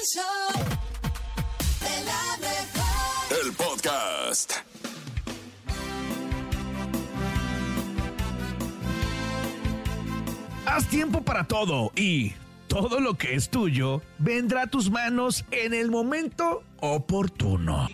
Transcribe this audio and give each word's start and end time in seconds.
El 0.00 0.06
show 0.06 0.64
de 1.80 2.04
la 2.04 2.38
mejor. 2.38 3.44
El 3.44 3.52
podcast. 3.52 4.52
Haz 10.64 10.88
tiempo 10.88 11.20
para 11.20 11.46
todo 11.46 11.92
y 11.94 12.32
todo 12.68 13.00
lo 13.00 13.18
que 13.18 13.34
es 13.34 13.50
tuyo 13.50 14.00
vendrá 14.18 14.62
a 14.62 14.66
tus 14.68 14.90
manos 14.90 15.44
en 15.50 15.74
el 15.74 15.90
momento 15.90 16.62
oportuno. 16.80 17.88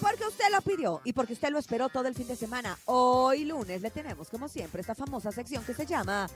Porque 0.00 0.24
usted 0.26 0.46
lo 0.50 0.60
pidió 0.62 1.00
y 1.04 1.12
porque 1.12 1.34
usted 1.34 1.50
lo 1.50 1.58
esperó 1.58 1.88
todo 1.88 2.08
el 2.08 2.14
fin 2.14 2.26
de 2.26 2.36
semana, 2.36 2.78
hoy 2.86 3.44
lunes 3.44 3.82
le 3.82 3.90
tenemos 3.90 4.28
como 4.28 4.48
siempre 4.48 4.80
esta 4.80 4.94
famosa 4.94 5.30
sección 5.30 5.64
que 5.64 5.74
se 5.74 5.86
llama 5.86 6.28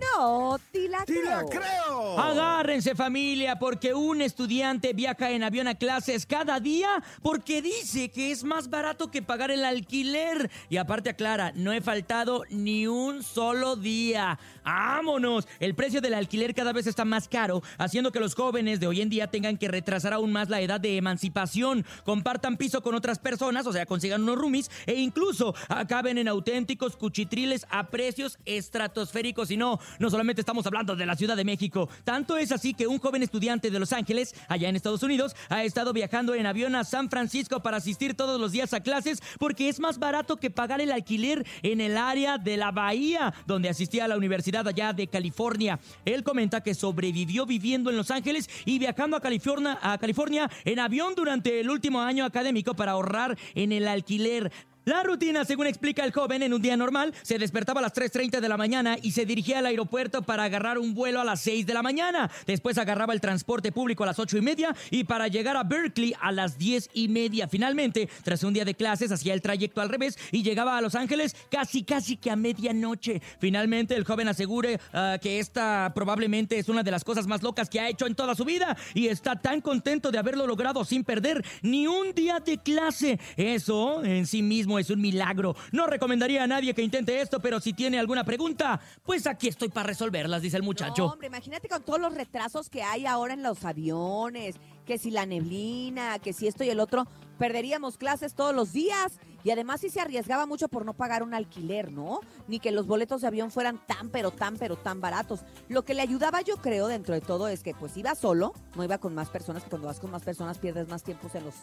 No 0.00 0.58
te 0.70 0.88
la 0.88 1.04
¡Sí 1.06 1.14
la 1.24 1.44
creo. 1.44 1.48
creo! 1.48 2.18
Agárrense 2.20 2.94
familia, 2.94 3.58
porque 3.58 3.94
un 3.94 4.22
estudiante 4.22 4.92
viaja 4.92 5.30
en 5.30 5.42
avión 5.42 5.68
a 5.68 5.74
clases 5.74 6.26
cada 6.26 6.60
día 6.60 7.02
porque 7.22 7.62
dice 7.62 8.10
que 8.10 8.30
es 8.30 8.44
más 8.44 8.70
barato 8.70 9.10
que 9.10 9.22
pagar 9.22 9.50
el 9.50 9.64
alquiler. 9.64 10.50
Y 10.68 10.76
aparte 10.76 11.10
aclara, 11.10 11.52
no 11.54 11.72
he 11.72 11.80
faltado 11.80 12.44
ni 12.50 12.86
un 12.86 13.22
solo 13.22 13.76
día. 13.76 14.38
¡Vámonos! 14.64 15.48
El 15.60 15.74
precio 15.74 16.00
del 16.00 16.14
alquiler 16.14 16.54
cada 16.54 16.72
vez 16.72 16.86
está 16.86 17.04
más 17.04 17.28
caro, 17.28 17.62
haciendo 17.78 18.12
que 18.12 18.20
los 18.20 18.34
jóvenes 18.34 18.80
de 18.80 18.86
hoy 18.86 19.00
en 19.00 19.08
día 19.08 19.26
tengan 19.26 19.56
que 19.56 19.68
retrasar 19.68 20.12
aún 20.12 20.32
más 20.32 20.48
la 20.48 20.60
edad 20.60 20.80
de 20.80 20.96
emancipación, 20.96 21.84
compartan 22.04 22.56
piso 22.56 22.82
con 22.82 22.94
otras 22.94 23.18
personas, 23.18 23.66
o 23.66 23.72
sea, 23.72 23.86
consigan 23.86 24.22
unos 24.22 24.36
roomies, 24.36 24.70
e 24.86 24.94
incluso 24.94 25.54
acaben 25.68 26.18
en 26.18 26.28
auténticos 26.28 26.96
cuchitriles 26.96 27.66
a 27.70 27.88
precios 27.88 28.38
estratosféricos. 28.44 29.50
Y 29.50 29.56
no, 29.56 29.80
no 29.98 30.10
solamente 30.10 30.40
estamos 30.40 30.66
hablando 30.66 30.94
de 30.94 31.06
la 31.06 31.16
Ciudad 31.16 31.36
de 31.36 31.44
México, 31.44 31.88
tanto 32.04 32.36
es 32.36 32.52
así 32.52 32.74
que 32.74 32.86
un 32.86 32.98
joven 32.98 33.22
estudiante 33.22 33.70
de 33.70 33.80
Los 33.80 33.92
Ángeles, 33.92 34.34
allá 34.48 34.68
en 34.68 34.76
Estados 34.76 35.02
Unidos, 35.02 35.34
ha 35.48 35.64
estado 35.64 35.92
viajando 35.92 36.34
en 36.34 36.46
avión 36.46 36.74
a 36.76 36.84
San 36.84 37.10
Francisco 37.10 37.62
para 37.62 37.78
asistir 37.78 38.14
todos 38.14 38.40
los 38.40 38.52
días 38.52 38.72
a 38.72 38.80
clases 38.80 39.22
porque 39.38 39.68
es 39.68 39.80
más 39.80 39.98
barato 39.98 40.36
que 40.36 40.50
pagar 40.50 40.80
el 40.80 40.92
alquiler 40.92 41.46
en 41.62 41.80
el 41.80 41.96
área 41.96 42.38
de 42.38 42.56
la 42.56 42.70
Bahía, 42.70 43.34
donde 43.46 43.68
asistía 43.68 44.04
a 44.04 44.08
la 44.08 44.16
universidad 44.16 44.51
allá 44.60 44.92
de 44.92 45.06
California. 45.06 45.78
Él 46.04 46.22
comenta 46.22 46.62
que 46.62 46.74
sobrevivió 46.74 47.46
viviendo 47.46 47.90
en 47.90 47.96
Los 47.96 48.10
Ángeles 48.10 48.48
y 48.64 48.78
viajando 48.78 49.16
a 49.16 49.20
California, 49.20 49.78
a 49.82 49.98
California 49.98 50.50
en 50.64 50.78
avión 50.78 51.14
durante 51.14 51.60
el 51.60 51.70
último 51.70 52.00
año 52.00 52.24
académico 52.24 52.74
para 52.74 52.92
ahorrar 52.92 53.38
en 53.54 53.72
el 53.72 53.88
alquiler. 53.88 54.52
La 54.84 55.04
rutina, 55.04 55.44
según 55.44 55.68
explica 55.68 56.04
el 56.04 56.10
joven, 56.10 56.42
en 56.42 56.52
un 56.52 56.60
día 56.60 56.76
normal, 56.76 57.14
se 57.22 57.38
despertaba 57.38 57.78
a 57.78 57.82
las 57.82 57.94
3.30 57.94 58.40
de 58.40 58.48
la 58.48 58.56
mañana 58.56 58.96
y 59.00 59.12
se 59.12 59.24
dirigía 59.24 59.60
al 59.60 59.66
aeropuerto 59.66 60.22
para 60.22 60.42
agarrar 60.42 60.76
un 60.76 60.92
vuelo 60.92 61.20
a 61.20 61.24
las 61.24 61.40
6 61.42 61.66
de 61.66 61.74
la 61.74 61.84
mañana. 61.84 62.28
Después 62.46 62.78
agarraba 62.78 63.14
el 63.14 63.20
transporte 63.20 63.70
público 63.70 64.02
a 64.02 64.06
las 64.06 64.18
8 64.18 64.38
y 64.38 64.40
media 64.40 64.74
y 64.90 65.04
para 65.04 65.28
llegar 65.28 65.56
a 65.56 65.62
Berkeley 65.62 66.14
a 66.20 66.32
las 66.32 66.58
10 66.58 66.90
y 66.94 67.06
media. 67.06 67.46
Finalmente, 67.46 68.08
tras 68.24 68.42
un 68.42 68.54
día 68.54 68.64
de 68.64 68.74
clases, 68.74 69.12
hacía 69.12 69.34
el 69.34 69.40
trayecto 69.40 69.80
al 69.80 69.88
revés 69.88 70.18
y 70.32 70.42
llegaba 70.42 70.76
a 70.76 70.80
Los 70.80 70.96
Ángeles 70.96 71.36
casi, 71.48 71.84
casi 71.84 72.16
que 72.16 72.32
a 72.32 72.36
medianoche. 72.36 73.22
Finalmente, 73.38 73.94
el 73.94 74.02
joven 74.02 74.26
asegura 74.26 74.80
ah, 74.92 75.16
que 75.22 75.38
esta 75.38 75.92
probablemente 75.94 76.58
es 76.58 76.68
una 76.68 76.82
de 76.82 76.90
las 76.90 77.04
cosas 77.04 77.28
más 77.28 77.44
locas 77.44 77.70
que 77.70 77.78
ha 77.78 77.88
hecho 77.88 78.08
en 78.08 78.16
toda 78.16 78.34
su 78.34 78.44
vida 78.44 78.76
y 78.94 79.06
está 79.06 79.36
tan 79.36 79.60
contento 79.60 80.10
de 80.10 80.18
haberlo 80.18 80.44
logrado 80.44 80.84
sin 80.84 81.04
perder 81.04 81.44
ni 81.62 81.86
un 81.86 82.12
día 82.14 82.40
de 82.40 82.58
clase. 82.58 83.20
Eso 83.36 84.02
en 84.02 84.26
sí 84.26 84.42
mismo 84.42 84.71
es 84.78 84.90
un 84.90 85.00
milagro. 85.00 85.54
No 85.72 85.86
recomendaría 85.86 86.44
a 86.44 86.46
nadie 86.46 86.74
que 86.74 86.82
intente 86.82 87.20
esto, 87.20 87.40
pero 87.40 87.60
si 87.60 87.72
tiene 87.72 87.98
alguna 87.98 88.24
pregunta, 88.24 88.80
pues 89.04 89.26
aquí 89.26 89.48
estoy 89.48 89.68
para 89.68 89.86
resolverlas, 89.88 90.42
dice 90.42 90.56
el 90.56 90.62
No, 90.62 90.66
muchacho. 90.66 91.06
hombre, 91.06 91.26
imagínate 91.28 91.68
con 91.68 91.82
todos 91.82 92.00
los 92.00 92.14
retrasos 92.14 92.68
que 92.70 92.82
hay 92.82 93.06
ahora 93.06 93.34
en 93.34 93.42
los 93.42 93.64
aviones, 93.64 94.56
que 94.86 94.98
si 94.98 95.10
la 95.10 95.26
neblina, 95.26 96.18
que 96.18 96.32
si 96.32 96.46
esto 96.48 96.64
y 96.64 96.70
el 96.70 96.80
otro, 96.80 97.06
perderíamos 97.38 97.96
clases 97.96 98.34
todos 98.34 98.54
los 98.54 98.72
días. 98.72 99.18
Y 99.44 99.50
además 99.50 99.80
sí 99.80 99.90
se 99.90 100.00
arriesgaba 100.00 100.46
mucho 100.46 100.68
por 100.68 100.84
no 100.84 100.94
pagar 100.94 101.24
un 101.24 101.34
alquiler, 101.34 101.90
¿no? 101.90 102.20
Ni 102.46 102.60
que 102.60 102.70
los 102.70 102.86
boletos 102.86 103.22
de 103.22 103.26
avión 103.26 103.50
fueran 103.50 103.80
tan, 103.88 104.08
pero 104.08 104.30
tan, 104.30 104.56
pero 104.56 104.76
tan 104.76 105.00
baratos. 105.00 105.40
Lo 105.68 105.84
que 105.84 105.94
le 105.94 106.02
ayudaba, 106.02 106.42
yo 106.42 106.58
creo, 106.58 106.86
dentro 106.86 107.12
de 107.12 107.20
todo, 107.20 107.48
es 107.48 107.64
que 107.64 107.74
pues 107.74 107.96
iba 107.96 108.14
solo, 108.14 108.52
no 108.76 108.84
iba 108.84 108.98
con 108.98 109.16
más 109.16 109.30
personas, 109.30 109.64
que 109.64 109.70
cuando 109.70 109.88
vas 109.88 109.98
con 109.98 110.12
más 110.12 110.22
personas 110.22 110.58
pierdes 110.58 110.86
más 110.88 111.02
tiempo 111.02 111.28
en 111.34 111.44
los, 111.44 111.54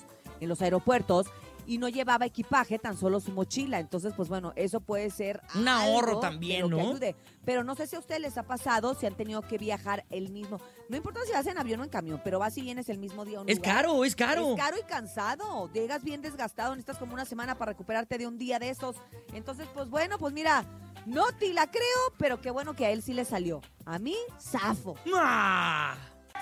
en 0.42 0.50
los 0.50 0.62
aeropuertos. 0.62 1.28
Y 1.70 1.78
no 1.78 1.88
llevaba 1.88 2.26
equipaje, 2.26 2.80
tan 2.80 2.98
solo 2.98 3.20
su 3.20 3.32
mochila. 3.32 3.80
Entonces, 3.80 4.12
pues 4.18 4.28
bueno, 4.28 4.54
eso 4.56 4.80
puede 4.82 5.10
ser 5.12 5.42
Un 5.54 5.68
ahorro 5.68 6.20
también, 6.20 6.64
que 6.64 6.70
¿no? 6.70 6.80
ayude. 6.80 7.16
Pero 7.46 7.64
no 7.64 7.76
sé 7.76 7.86
si 7.86 7.96
a 7.96 8.00
ustedes 8.00 8.20
les 8.22 8.38
ha 8.40 8.44
pasado, 8.44 8.96
si 8.96 9.06
han 9.06 9.16
tenido 9.16 9.42
que 9.44 9.58
viajar 9.60 10.04
el 10.10 10.30
mismo. 10.32 10.60
No 10.90 10.98
importa 10.98 11.20
si 11.28 11.32
vas 11.32 11.46
en 11.46 11.60
avión 11.60 11.80
o 11.80 11.84
en 11.84 11.90
camión, 11.90 12.20
pero 12.24 12.40
vas 12.40 12.58
y 12.58 12.64
vienes 12.64 12.90
el 12.90 12.98
mismo 12.98 13.24
día. 13.24 13.38
a 13.38 13.42
un 13.42 13.50
Es 13.50 13.58
lugar. 13.58 13.76
caro, 13.76 14.04
es 14.04 14.16
caro. 14.16 14.52
Es 14.54 14.58
caro 14.60 14.78
y 14.80 14.84
cansado. 14.84 15.72
Llegas 15.72 16.04
bien 16.04 16.22
desgastado, 16.24 16.72
necesitas 16.72 16.98
como 16.98 17.14
una 17.14 17.26
semana 17.26 17.56
para 17.58 17.74
recuperarte 17.74 18.18
de 18.18 18.26
un 18.26 18.38
día 18.40 18.58
de 18.58 18.70
esos. 18.70 18.96
Entonces, 19.34 19.68
pues 19.74 19.90
bueno, 19.92 20.18
pues 20.18 20.34
mira, 20.34 20.66
no 21.06 21.26
te 21.38 21.54
la 21.54 21.70
creo, 21.70 22.14
pero 22.18 22.42
qué 22.42 22.50
bueno 22.50 22.74
que 22.76 22.88
a 22.88 22.90
él 22.92 23.04
sí 23.04 23.14
le 23.14 23.26
salió. 23.26 23.62
A 23.86 24.00
mí, 24.00 24.16
zafo. 24.42 24.96
Ah. 25.16 25.96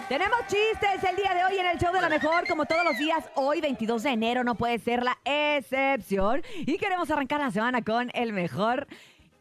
Tenemos 0.09 0.39
chistes 0.47 1.03
el 1.09 1.15
día 1.17 1.33
de 1.33 1.43
hoy 1.43 1.59
en 1.59 1.65
el 1.65 1.77
show 1.77 1.91
de 1.93 1.99
la 1.99 2.07
mejor, 2.07 2.47
como 2.47 2.65
todos 2.65 2.85
los 2.85 2.97
días. 2.97 3.25
Hoy, 3.35 3.59
22 3.59 4.03
de 4.03 4.11
enero, 4.11 4.43
no 4.45 4.55
puede 4.55 4.79
ser 4.79 5.03
la 5.03 5.17
excepción. 5.25 6.41
Y 6.59 6.77
queremos 6.77 7.11
arrancar 7.11 7.41
la 7.41 7.51
semana 7.51 7.81
con 7.83 8.09
el 8.13 8.31
mejor, 8.31 8.87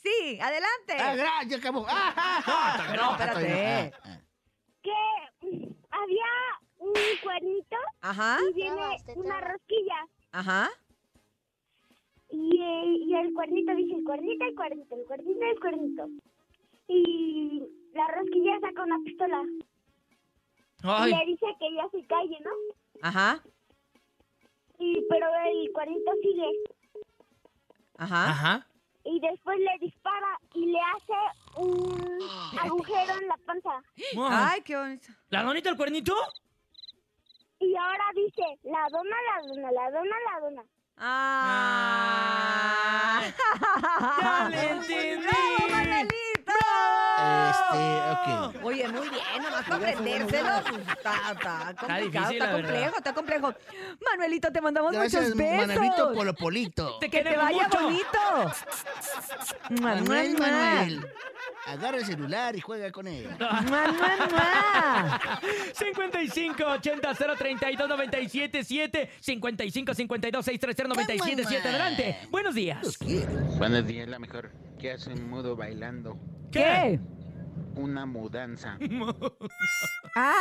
Sí, 0.04 0.40
adelante. 0.40 0.94
Ah, 1.00 1.44
ya 1.46 1.58
acabó. 1.58 1.86
Ah, 1.90 2.14
ah, 2.16 2.44
ah. 2.46 2.94
No, 2.96 3.18
todavía 3.18 3.88
espérate. 3.90 3.94
no. 4.06 4.12
Ah, 4.12 4.22
que 4.84 5.48
mm, 5.48 5.74
había 5.90 6.26
un 6.78 6.94
cuernito 7.22 7.76
Ajá, 8.02 8.38
y 8.50 8.54
viene 8.54 8.82
una 9.16 9.42
rosquilla. 9.42 10.08
ajá. 10.32 10.70
Y, 12.30 13.06
y 13.10 13.16
el 13.16 13.34
cuernito 13.34 13.74
dice, 13.76 13.96
el 13.96 14.04
cuernito, 14.04 14.46
el 14.46 14.56
cuernito, 14.56 14.96
el 14.96 15.06
cuernito, 15.06 15.42
el 15.46 15.60
cuernito. 15.60 16.08
Y 16.88 17.64
la 17.98 18.08
rosquilla 18.16 18.60
saca 18.62 18.84
una 18.84 19.00
pistola 19.04 19.42
y 21.08 21.10
le 21.10 21.26
dice 21.26 21.46
que 21.60 21.74
ya 21.76 21.90
se 21.92 22.06
calle, 22.08 22.38
¿no? 22.46 22.52
Ajá, 23.02 23.42
Y, 24.80 25.02
pero 25.10 25.28
el 25.46 25.72
cuernito 25.74 26.12
sigue. 26.22 26.50
ajá. 27.98 28.30
ajá. 28.30 28.68
Y 29.04 29.20
después 29.22 29.58
le 29.60 29.78
dispara 29.80 30.38
y 30.54 30.66
le 30.66 30.80
hace 30.80 31.14
un 31.56 32.20
agujero 32.62 33.14
en 33.22 33.28
la 33.28 33.38
panza. 33.46 33.82
Ay. 33.96 34.18
Ay, 34.18 34.62
qué 34.64 34.76
bonito. 34.78 35.08
¿La 35.30 35.44
donita 35.44 35.70
el 35.70 35.78
cuernito? 35.78 36.14
Y 37.60 37.74
ahora 37.76 38.04
dice, 38.16 38.44
la 38.64 38.86
dona, 38.92 39.16
la 39.30 39.42
dona, 39.48 39.72
la 39.72 39.92
dona, 39.92 40.16
la 40.32 40.40
dona. 40.42 40.64
Ah. 41.98 43.22
¡Ya 44.22 44.50
le 44.50 44.70
entendí! 44.72 45.37
Este, 47.74 48.56
ok. 48.56 48.64
Oye, 48.64 48.88
muy 48.90 49.10
bien, 49.10 49.24
nomás 49.44 49.64
para 49.66 49.76
aprendérselo. 49.76 50.58
Está, 50.58 51.32
está 51.32 51.74
complicado, 51.78 52.00
difícil, 52.02 52.34
está 52.34 52.46
la 52.46 52.54
verdad. 52.56 52.70
complejo, 52.70 52.98
está 52.98 53.14
complejo. 53.14 53.54
Manuelito, 54.12 54.52
te 54.52 54.62
mandamos 54.62 54.92
Gracias, 54.94 55.24
muchos 55.24 55.38
besos. 55.38 55.68
Manuelito 55.68 56.14
Polopolito. 56.14 56.98
¡Te 57.00 57.10
que 57.12 57.24
te 57.24 57.36
vaya 57.38 57.68
mucho! 57.68 57.82
bonito. 57.84 58.52
Manuel. 59.82 60.38
Manuel. 60.38 61.06
Agarra 61.68 61.98
el 61.98 62.06
celular 62.06 62.56
y 62.56 62.62
juega 62.62 62.92
con 62.92 63.08
él. 63.08 63.28
Mua. 63.68 65.20
55 65.74 66.64
80 66.64 67.14
032 67.14 67.90
97 67.90 68.64
7 68.64 69.10
55 69.20 69.94
52 69.94 70.46
630 70.46 70.88
97 70.96 71.44
7 71.48 71.68
Adelante. 71.68 72.18
Buenos 72.30 72.56
días. 72.56 72.98
Buenos 73.58 73.86
días, 73.86 74.08
la 74.08 74.18
mejor. 74.20 74.52
¿Qué 74.80 74.92
hace 74.94 75.12
un 75.12 75.30
mudo 75.30 75.56
bailando? 75.58 76.18
¿Qué? 76.52 77.00
Una 77.78 78.06
mudanza. 78.06 78.78
Ah. 80.20 80.34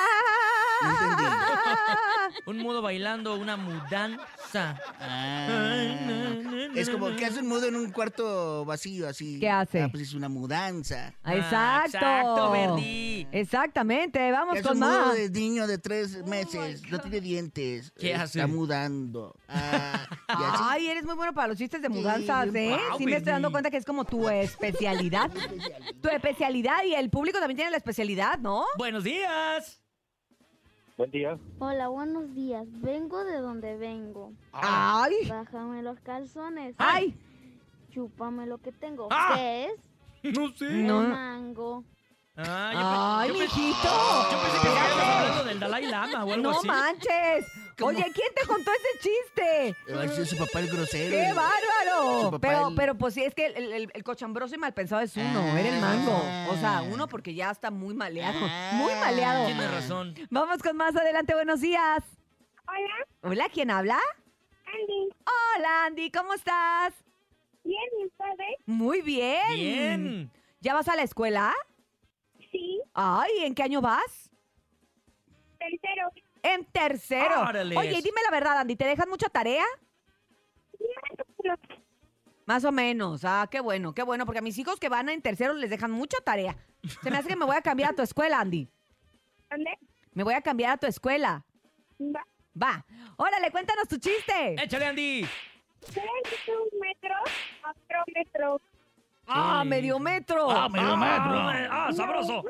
Un 2.46 2.58
mudo 2.58 2.82
bailando 2.82 3.34
una 3.36 3.56
mudanza. 3.56 4.78
Ah, 5.00 5.48
es 6.74 6.88
como 6.90 7.14
que 7.16 7.26
hace 7.26 7.40
un 7.40 7.48
mudo 7.48 7.66
en 7.66 7.76
un 7.76 7.90
cuarto 7.90 8.64
vacío, 8.64 9.08
así. 9.08 9.38
¿Qué 9.40 9.48
hace? 9.48 9.82
Ah, 9.82 9.88
pues 9.90 10.04
es 10.04 10.14
una 10.14 10.28
mudanza. 10.28 11.14
Ah, 11.24 11.34
Exacto. 11.34 11.96
Exacto, 11.96 12.50
Verdi. 12.52 13.26
Exactamente, 13.32 14.30
vamos 14.30 14.54
Que 14.54 14.60
hace 14.60 14.68
con 14.68 14.82
un 14.82 14.88
mudo 14.88 15.06
más. 15.06 15.16
de 15.16 15.30
niño 15.30 15.66
de 15.66 15.78
tres 15.78 16.24
meses, 16.26 16.82
no 16.90 16.98
tiene 17.00 17.20
dientes. 17.20 17.92
¿Qué 17.98 18.12
está 18.12 18.24
hace? 18.24 18.46
mudando. 18.46 19.34
Ah. 19.48 20.06
Ay, 20.28 20.86
eres 20.88 21.04
muy 21.04 21.14
bueno 21.14 21.32
para 21.32 21.48
los 21.48 21.58
chistes 21.58 21.80
de 21.82 21.88
Sí, 21.88 21.94
mudanzas, 21.94 22.52
bien 22.52 22.72
¿eh? 22.72 22.78
guau, 22.86 22.98
Sí 22.98 23.04
me 23.06 23.16
estoy 23.16 23.32
dando 23.32 23.50
cuenta 23.50 23.70
que 23.70 23.76
es 23.78 23.84
como 23.84 24.04
tu 24.04 24.28
especialidad. 24.28 25.30
tu 26.02 26.08
especialidad 26.08 26.84
y 26.84 26.94
el 26.94 27.10
público 27.10 27.25
también 27.32 27.56
tiene 27.56 27.70
la 27.70 27.76
especialidad, 27.76 28.38
¿no? 28.38 28.64
Buenos 28.78 29.04
días. 29.04 29.80
Buen 30.96 31.10
día. 31.10 31.38
Hola, 31.58 31.88
buenos 31.88 32.34
días. 32.34 32.64
Vengo 32.80 33.22
de 33.24 33.36
donde 33.38 33.76
vengo. 33.76 34.32
Ay, 34.52 35.14
Bájame 35.28 35.82
los 35.82 36.00
calzones. 36.00 36.74
ay. 36.78 37.14
Chúpame 37.90 38.46
lo 38.46 38.58
que 38.58 38.72
tengo. 38.72 39.08
Ah. 39.10 39.32
¿Qué 39.34 39.64
es? 40.22 40.36
No 40.38 40.50
sé. 40.56 40.70
No. 40.70 41.02
Mango. 41.02 41.84
Ah, 42.36 43.20
Ay, 43.20 43.28
yo, 43.28 43.34
mijito. 43.34 43.88
yo 44.30 44.38
pensé 44.42 44.60
que 44.60 44.68
Espérate. 44.68 45.02
hablando 45.02 45.44
del 45.44 45.60
Dalai 45.60 45.86
Lama 45.86 46.24
o 46.24 46.32
algo 46.32 46.42
No 46.50 46.58
así. 46.58 46.66
manches. 46.66 47.46
¿Cómo? 47.78 47.90
Oye, 47.90 48.04
¿quién 48.14 48.32
te 48.34 48.46
contó 48.46 48.70
ese 48.72 49.08
chiste? 49.08 50.24
Su 50.24 50.36
papá 50.38 50.60
el 50.60 50.68
grosero. 50.68 51.10
¡Qué 51.10 51.32
bárbaro! 51.34 52.38
Pero, 52.40 52.68
el- 52.68 52.74
pero 52.74 52.94
pues 52.96 53.12
sí, 53.14 53.22
es 53.22 53.34
que 53.34 53.46
el, 53.46 53.72
el- 53.72 53.90
el 53.92 54.02
cochambroso 54.04 54.54
y 54.54 54.58
mal 54.58 54.72
pensado 54.72 55.02
es 55.02 55.14
uno, 55.16 55.56
era 55.58 55.68
el 55.68 55.80
mango. 55.80 56.16
O 56.50 56.56
sea, 56.56 56.78
Ah. 56.78 56.82
uno 56.82 57.06
porque 57.06 57.34
ya 57.34 57.50
está 57.50 57.70
muy 57.70 57.92
maleado. 57.94 58.38
Ah. 58.42 58.70
Muy 58.74 58.94
maleado. 58.94 59.44
Tienes 59.46 59.70
razón. 59.70 60.14
Vamos 60.30 60.62
con 60.62 60.76
más 60.76 60.96
adelante, 60.96 61.34
buenos 61.34 61.60
días. 61.60 62.02
Hola, 62.66 63.06
Hola, 63.22 63.48
¿quién 63.52 63.70
habla? 63.70 63.98
Andy. 64.66 65.08
Hola, 65.58 65.84
Andy, 65.86 66.10
¿cómo 66.10 66.32
estás? 66.34 66.94
Bien, 67.62 67.82
¿y 68.00 68.06
ustedes? 68.06 68.56
Muy 68.64 69.02
bien. 69.02 69.54
Bien. 69.54 70.30
¿Ya 70.60 70.72
vas 70.74 70.88
a 70.88 70.96
la 70.96 71.02
escuela? 71.02 71.52
Sí, 72.50 72.80
Ay, 72.94 73.30
¿en 73.44 73.54
qué 73.54 73.62
año 73.64 73.80
vas? 73.82 74.30
tercero. 75.58 76.10
En 76.54 76.64
tercero. 76.66 77.40
Órale. 77.42 77.76
Oye, 77.76 77.90
y 77.98 78.02
dime 78.02 78.20
la 78.24 78.30
verdad, 78.30 78.58
Andy, 78.58 78.76
¿te 78.76 78.84
dejan 78.86 79.08
mucha 79.08 79.28
tarea? 79.28 79.64
Más 82.44 82.64
o 82.64 82.70
menos. 82.72 83.24
Ah, 83.24 83.48
qué 83.50 83.60
bueno, 83.60 83.92
qué 83.94 84.02
bueno, 84.02 84.24
porque 84.24 84.38
a 84.38 84.42
mis 84.42 84.56
hijos 84.58 84.78
que 84.78 84.88
van 84.88 85.08
en 85.08 85.20
tercero 85.22 85.54
les 85.54 85.70
dejan 85.70 85.90
mucha 85.90 86.18
tarea. 86.24 86.56
Se 87.02 87.10
me 87.10 87.16
hace 87.18 87.28
que 87.28 87.36
me 87.36 87.44
voy 87.44 87.56
a 87.56 87.62
cambiar 87.62 87.90
a 87.90 87.94
tu 87.94 88.02
escuela, 88.02 88.38
Andy. 88.40 88.68
¿Dónde? 89.50 89.76
Me 90.12 90.22
voy 90.22 90.34
a 90.34 90.40
cambiar 90.42 90.72
a 90.72 90.76
tu 90.76 90.86
escuela. 90.86 91.44
Va. 92.00 92.24
Va. 92.60 92.86
Órale, 93.16 93.50
cuéntanos 93.50 93.88
tu 93.88 93.96
chiste. 93.98 94.54
Échale, 94.62 94.86
Andy. 94.86 95.26
¿Qué 95.92 96.00
un 96.52 96.80
metro 96.80 97.14
a 97.64 97.70
otro 97.70 98.04
metro? 98.14 98.60
Ah, 99.26 99.60
Sí. 99.62 99.68
medio 99.68 99.98
metro. 99.98 100.50
Ah, 100.50 100.68
medio 100.68 100.96
metro. 100.96 101.34
Ah, 101.70 101.90
sabroso. 101.92 102.44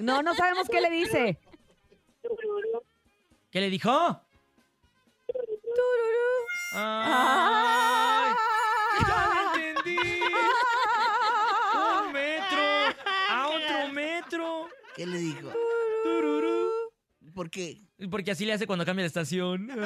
No, 0.00 0.22
no 0.22 0.34
sabemos 0.34 0.68
qué 0.68 0.80
le 0.82 0.90
dice. 0.90 1.38
Tururú. 2.22 2.82
¿Qué 3.54 3.60
le 3.60 3.70
dijo? 3.70 3.88
Tururú. 5.28 6.32
Ay, 6.74 8.32
Ah. 8.34 8.34
ya 9.06 9.52
le 9.54 9.68
entendí. 9.70 9.96
Un 11.76 12.12
metro 12.12 12.64
a 13.30 13.46
otro 13.50 13.88
metro. 13.92 14.68
¿Qué 14.96 15.06
le 15.06 15.18
dijo? 15.18 15.52
Tururú. 16.02 16.68
¿Por 17.32 17.48
qué? 17.48 17.80
Porque 18.10 18.32
así 18.32 18.44
le 18.44 18.54
hace 18.54 18.66
cuando 18.66 18.84
cambia 18.84 19.04
de 19.04 19.06
estación. 19.06 19.68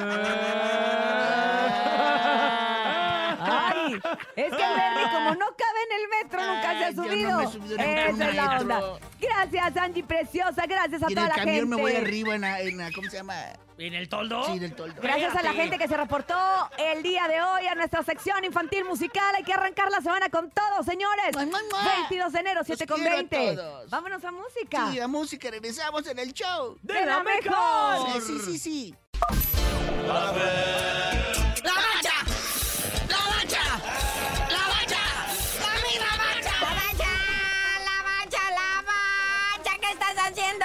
Es 4.35 4.49
que 4.51 4.57
Bernie, 4.57 5.11
como 5.11 5.35
no 5.35 5.45
cabe 5.55 5.79
en 5.89 6.01
el 6.01 6.23
metro, 6.23 6.41
nunca 6.45 6.71
se 6.79 6.85
ha 6.85 6.91
yo 6.91 6.95
no 7.01 7.03
subido. 7.03 7.51
subido 7.51 7.75
Esa 7.79 8.29
es 8.29 8.35
la 8.35 8.57
onda. 8.59 8.81
Gracias, 9.19 9.77
Angie 9.77 10.03
Preciosa. 10.03 10.65
Gracias 10.65 11.03
a 11.03 11.05
Y 11.09 11.13
en 11.13 11.15
toda 11.15 11.27
el 11.27 11.29
la 11.29 11.35
camión 11.35 11.55
gente. 11.55 11.75
me 11.75 11.81
voy 11.81 11.95
arriba 11.95 12.35
en 12.35 12.41
la, 12.41 12.61
en 12.61 12.77
la- 12.77 12.91
¿cómo 12.91 13.09
se 13.09 13.17
llama? 13.17 13.35
¿En 13.77 13.93
el 13.93 14.09
toldo? 14.09 14.43
Sí, 14.43 14.59
del 14.59 14.75
toldo. 14.75 15.01
Gracias 15.01 15.33
a 15.35 15.41
la 15.41 15.53
gente 15.53 15.77
que 15.77 15.87
se 15.87 15.95
reportó 15.95 16.35
el 16.77 17.01
día 17.01 17.29
de 17.29 17.41
hoy 17.41 17.65
a 17.65 17.75
nuestra 17.75 18.03
sección 18.03 18.43
infantil 18.43 18.83
musical. 18.83 19.33
Hay 19.37 19.43
que 19.45 19.53
arrancar 19.53 19.89
la 19.89 20.01
semana 20.01 20.27
con 20.29 20.51
todo, 20.51 20.83
señores. 20.83 21.33
Mua, 21.33 21.45
mua, 21.45 21.61
mua. 21.71 21.93
22 22.09 22.33
de 22.33 22.39
enero, 22.41 22.61
7 22.65 22.85
con 22.85 22.97
quiero 22.99 23.13
a 23.13 23.15
20. 23.15 23.55
todos. 23.55 23.89
Vámonos 23.89 24.23
a 24.25 24.31
música. 24.31 24.91
Sí, 24.91 24.97
la 24.99 25.07
música, 25.07 25.49
regresamos 25.49 26.05
en 26.07 26.19
el 26.19 26.33
show. 26.33 26.77
¡De 26.81 27.05
la 27.05 27.23
mejor! 27.23 28.11
Sí, 28.13 28.21
sí, 28.21 28.39
sí, 28.39 28.57
sí. 28.59 28.95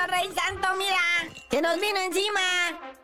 Rey 0.07 0.31
Santo? 0.35 0.69
Mira, 0.77 0.97
se 1.51 1.61
nos 1.63 1.81
vino 1.81 1.99
encima 1.99 2.41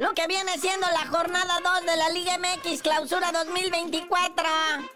lo 0.01 0.15
que 0.15 0.27
viene 0.27 0.59
siendo 0.59 0.87
la 0.89 1.07
jornada 1.09 1.59
2 1.63 1.85
de 1.85 1.97
la 1.99 2.09
Liga 2.09 2.39
MX 2.39 2.81
Clausura 2.81 3.33
2024. 3.33 4.45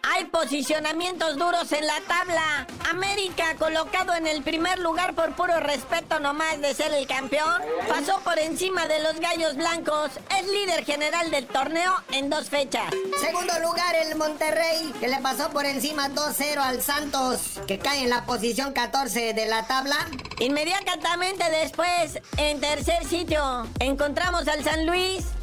Hay 0.03 0.25
posicionamientos 0.25 1.37
duros 1.37 1.71
en 1.73 1.87
la 1.87 2.01
tabla. 2.09 2.67
América, 2.89 3.55
colocado 3.59 4.15
en 4.15 4.27
el 4.27 4.43
primer 4.43 4.79
lugar 4.79 5.15
por 5.15 5.35
puro 5.35 5.61
respeto 5.61 6.21
nomás 6.21 6.59
de 6.63 6.73
ser 6.73 6.95
el 6.95 7.07
campeón, 7.07 7.61
pasó 7.87 8.19
por 8.21 8.39
encima 8.39 8.87
de 8.89 9.01
los 9.01 9.21
Gallos 9.21 9.57
Blancos. 9.57 10.11
Es 10.41 10.47
líder 10.49 10.87
general 10.87 11.31
del 11.31 11.47
torneo 11.49 11.93
en 12.11 12.31
dos 12.31 12.49
fechas. 12.49 12.91
Segundo 13.21 13.53
lugar, 13.61 13.95
el 13.97 14.17
Monterrey, 14.17 14.91
que 15.01 15.09
le 15.09 15.19
pasó 15.19 15.51
por 15.51 15.67
encima 15.67 16.09
2-0 16.09 16.57
al 16.57 16.81
Santos, 16.81 17.61
que 17.67 17.79
cae 17.79 18.05
en 18.05 18.11
la 18.11 18.25
posición 18.25 18.73
14 18.73 19.35
de 19.35 19.47
la 19.47 19.67
tabla. 19.67 19.97
Inmediatamente 20.41 21.45
después, 21.51 22.19
en 22.39 22.61
tercer 22.61 23.05
sitio, 23.05 23.67
encontramos 23.81 24.49
al 24.49 24.65
San 24.65 24.87
Luis, 24.87 24.94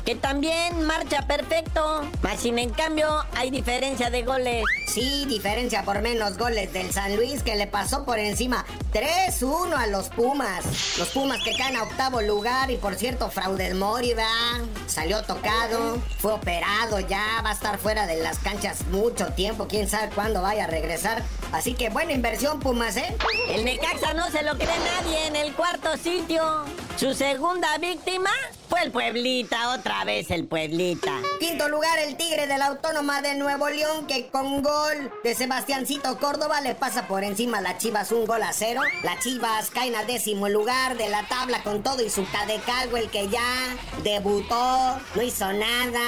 que 0.05 0.15
también 0.15 0.83
marcha 0.83 1.27
perfecto. 1.27 2.03
Mas 2.21 2.39
sin 2.39 2.57
en 2.59 2.71
cambio, 2.71 3.23
hay 3.35 3.51
diferencia 3.51 4.09
de 4.09 4.23
goles. 4.23 4.63
Sí, 4.87 5.25
diferencia 5.25 5.83
por 5.83 6.01
menos 6.01 6.37
goles 6.37 6.73
del 6.73 6.91
San 6.91 7.15
Luis, 7.15 7.43
que 7.43 7.55
le 7.55 7.67
pasó 7.67 8.03
por 8.03 8.19
encima 8.19 8.65
3-1 8.93 9.73
a 9.77 9.87
los 9.87 10.09
Pumas. 10.09 10.97
Los 10.97 11.09
Pumas 11.09 11.39
que 11.43 11.55
caen 11.55 11.77
a 11.77 11.83
octavo 11.83 12.21
lugar 12.21 12.71
y 12.71 12.77
por 12.77 12.95
cierto, 12.95 13.29
Fraudes 13.29 13.75
Mori. 13.75 14.11
Salió 14.87 15.21
tocado, 15.23 15.97
fue 16.19 16.33
operado 16.33 16.99
ya, 16.99 17.41
va 17.45 17.51
a 17.51 17.53
estar 17.53 17.77
fuera 17.77 18.05
de 18.07 18.21
las 18.21 18.39
canchas 18.39 18.85
mucho 18.87 19.27
tiempo, 19.27 19.67
quién 19.67 19.87
sabe 19.87 20.13
cuándo 20.13 20.41
vaya 20.41 20.65
a 20.65 20.67
regresar. 20.67 21.23
Así 21.51 21.73
que 21.73 21.89
buena 21.89 22.11
inversión, 22.11 22.59
Pumas, 22.59 22.97
¿eh? 22.97 23.15
El 23.49 23.63
Necaxa 23.63 24.13
no 24.13 24.29
se 24.31 24.43
lo 24.43 24.55
cree 24.55 24.67
nadie 24.67 25.27
en 25.27 25.35
el 25.35 25.53
cuarto 25.53 25.95
sitio. 25.97 26.65
Su 26.97 27.13
segunda 27.13 27.77
víctima 27.77 28.31
fue 28.71 28.83
el 28.83 28.91
Pueblita, 28.91 29.73
otra 29.73 30.05
vez 30.05 30.31
el 30.31 30.47
Pueblita. 30.47 31.19
Quinto 31.41 31.67
lugar, 31.67 31.99
el 31.99 32.15
Tigre 32.15 32.47
de 32.47 32.57
la 32.57 32.67
Autónoma 32.67 33.21
de 33.21 33.35
Nuevo 33.35 33.67
León, 33.67 34.07
que 34.07 34.29
con 34.29 34.63
gol 34.63 35.11
de 35.25 35.35
Sebastiancito 35.35 36.17
Córdoba 36.19 36.61
le 36.61 36.73
pasa 36.73 37.05
por 37.05 37.25
encima 37.25 37.57
a 37.57 37.61
las 37.61 37.79
Chivas 37.79 38.13
un 38.13 38.25
gol 38.25 38.41
a 38.41 38.53
cero. 38.53 38.79
Las 39.03 39.19
Chivas 39.19 39.71
caen 39.71 39.93
a 39.95 40.05
décimo 40.05 40.47
lugar 40.47 40.95
de 40.95 41.09
la 41.09 41.27
tabla 41.27 41.61
con 41.63 41.83
todo 41.83 42.01
y 42.01 42.09
su 42.09 42.25
Cadecalgo, 42.31 42.95
el 42.95 43.09
que 43.09 43.27
ya 43.27 43.75
debutó, 44.03 45.01
no 45.15 45.21
hizo 45.21 45.51
nada, 45.51 45.99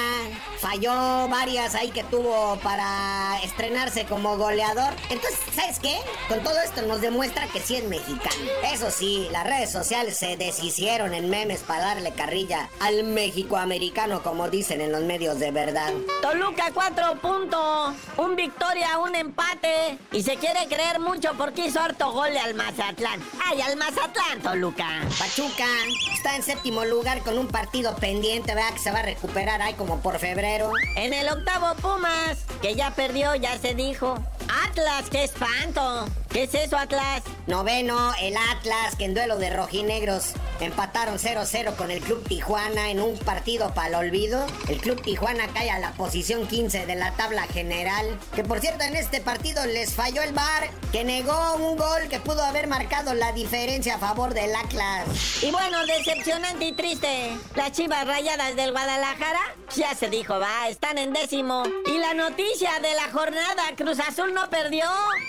falló 0.58 1.28
varias 1.28 1.74
ahí 1.74 1.90
que 1.90 2.04
tuvo 2.04 2.58
para 2.62 3.40
estrenarse 3.44 4.06
como 4.06 4.38
goleador. 4.38 4.94
Entonces, 5.10 5.38
¿sabes 5.54 5.78
qué? 5.80 5.98
Con 6.28 6.42
todo 6.42 6.58
esto 6.60 6.80
nos 6.80 7.02
demuestra 7.02 7.46
que 7.48 7.60
sí 7.60 7.76
es 7.76 7.84
mexicano. 7.84 8.50
Eso 8.72 8.90
sí, 8.90 9.28
las 9.32 9.44
redes 9.44 9.70
sociales 9.70 10.16
se 10.16 10.38
deshicieron 10.38 11.12
en 11.12 11.28
memes 11.28 11.60
para 11.60 11.84
darle 11.84 12.12
carrilla 12.12 12.53
al 12.80 13.04
México 13.04 13.56
americano, 13.56 14.22
como 14.22 14.48
dicen 14.48 14.80
en 14.80 14.92
los 14.92 15.02
medios 15.02 15.38
de 15.38 15.50
verdad. 15.50 15.92
Toluca 16.22 16.70
4 16.72 17.20
puntos, 17.20 17.94
un 18.16 18.36
victoria, 18.36 18.98
un 18.98 19.14
empate. 19.14 19.98
Y 20.12 20.22
se 20.22 20.36
quiere 20.36 20.66
creer 20.66 21.00
mucho 21.00 21.32
porque 21.36 21.66
hizo 21.66 21.80
harto 21.80 22.12
gol 22.12 22.36
al 22.36 22.54
Mazatlán. 22.54 23.22
¡Ay, 23.44 23.60
al 23.60 23.76
Mazatlán, 23.76 24.40
Toluca! 24.42 25.02
Pachuca 25.18 25.66
está 26.12 26.36
en 26.36 26.42
séptimo 26.42 26.84
lugar 26.84 27.20
con 27.20 27.38
un 27.38 27.48
partido 27.48 27.96
pendiente, 27.96 28.54
¿verdad? 28.54 28.72
Que 28.72 28.78
se 28.78 28.90
va 28.90 29.00
a 29.00 29.02
recuperar 29.02 29.62
ahí 29.62 29.74
como 29.74 30.00
por 30.00 30.18
febrero. 30.18 30.70
En 30.96 31.12
el 31.12 31.28
octavo 31.28 31.74
Pumas, 31.80 32.38
que 32.62 32.74
ya 32.74 32.90
perdió, 32.92 33.34
ya 33.34 33.58
se 33.58 33.74
dijo. 33.74 34.18
Atlas, 34.66 35.04
qué 35.10 35.24
espanto. 35.24 36.06
¿Qué 36.28 36.44
es 36.44 36.54
eso, 36.54 36.76
Atlas? 36.76 37.22
Noveno, 37.46 38.12
el 38.20 38.36
Atlas, 38.36 38.96
que 38.96 39.04
en 39.04 39.14
duelo 39.14 39.36
de 39.38 39.50
rojinegros 39.50 40.32
empataron 40.60 41.18
0-0 41.18 41.76
con 41.76 41.90
el 41.90 42.00
Club 42.00 42.26
Tijuana 42.26 42.90
en 42.90 43.00
un 43.00 43.18
partido 43.18 43.72
para 43.74 43.88
el 43.88 43.94
olvido. 43.94 44.46
El 44.68 44.80
Club 44.80 45.00
Tijuana 45.02 45.48
cae 45.52 45.70
a 45.70 45.78
la 45.78 45.92
posición 45.92 46.46
15 46.46 46.86
de 46.86 46.94
la 46.94 47.12
tabla 47.12 47.42
general. 47.44 48.18
Que 48.34 48.44
por 48.44 48.60
cierto, 48.60 48.84
en 48.84 48.96
este 48.96 49.20
partido 49.20 49.64
les 49.66 49.94
falló 49.94 50.22
el 50.22 50.32
VAR, 50.32 50.68
que 50.92 51.04
negó 51.04 51.56
un 51.56 51.76
gol 51.76 52.08
que 52.08 52.20
pudo 52.20 52.42
haber 52.42 52.66
marcado 52.66 53.14
la 53.14 53.32
diferencia 53.32 53.96
a 53.96 53.98
favor 53.98 54.34
del 54.34 54.54
Atlas. 54.54 55.42
Y 55.42 55.50
bueno, 55.50 55.84
decepcionante 55.86 56.64
y 56.64 56.72
triste. 56.72 57.36
Las 57.54 57.72
chivas 57.72 58.06
rayadas 58.06 58.56
del 58.56 58.72
Guadalajara, 58.72 59.40
ya 59.74 59.94
se 59.94 60.08
dijo, 60.08 60.38
va, 60.38 60.68
están 60.68 60.98
en 60.98 61.12
décimo. 61.12 61.62
Y 61.86 61.98
la 61.98 62.14
noticia 62.14 62.78
de 62.80 62.94
la 62.94 63.10
jornada, 63.12 63.62
Cruz 63.76 63.98
Azul 64.00 64.34
no 64.34 64.48
perdió. 64.50 64.84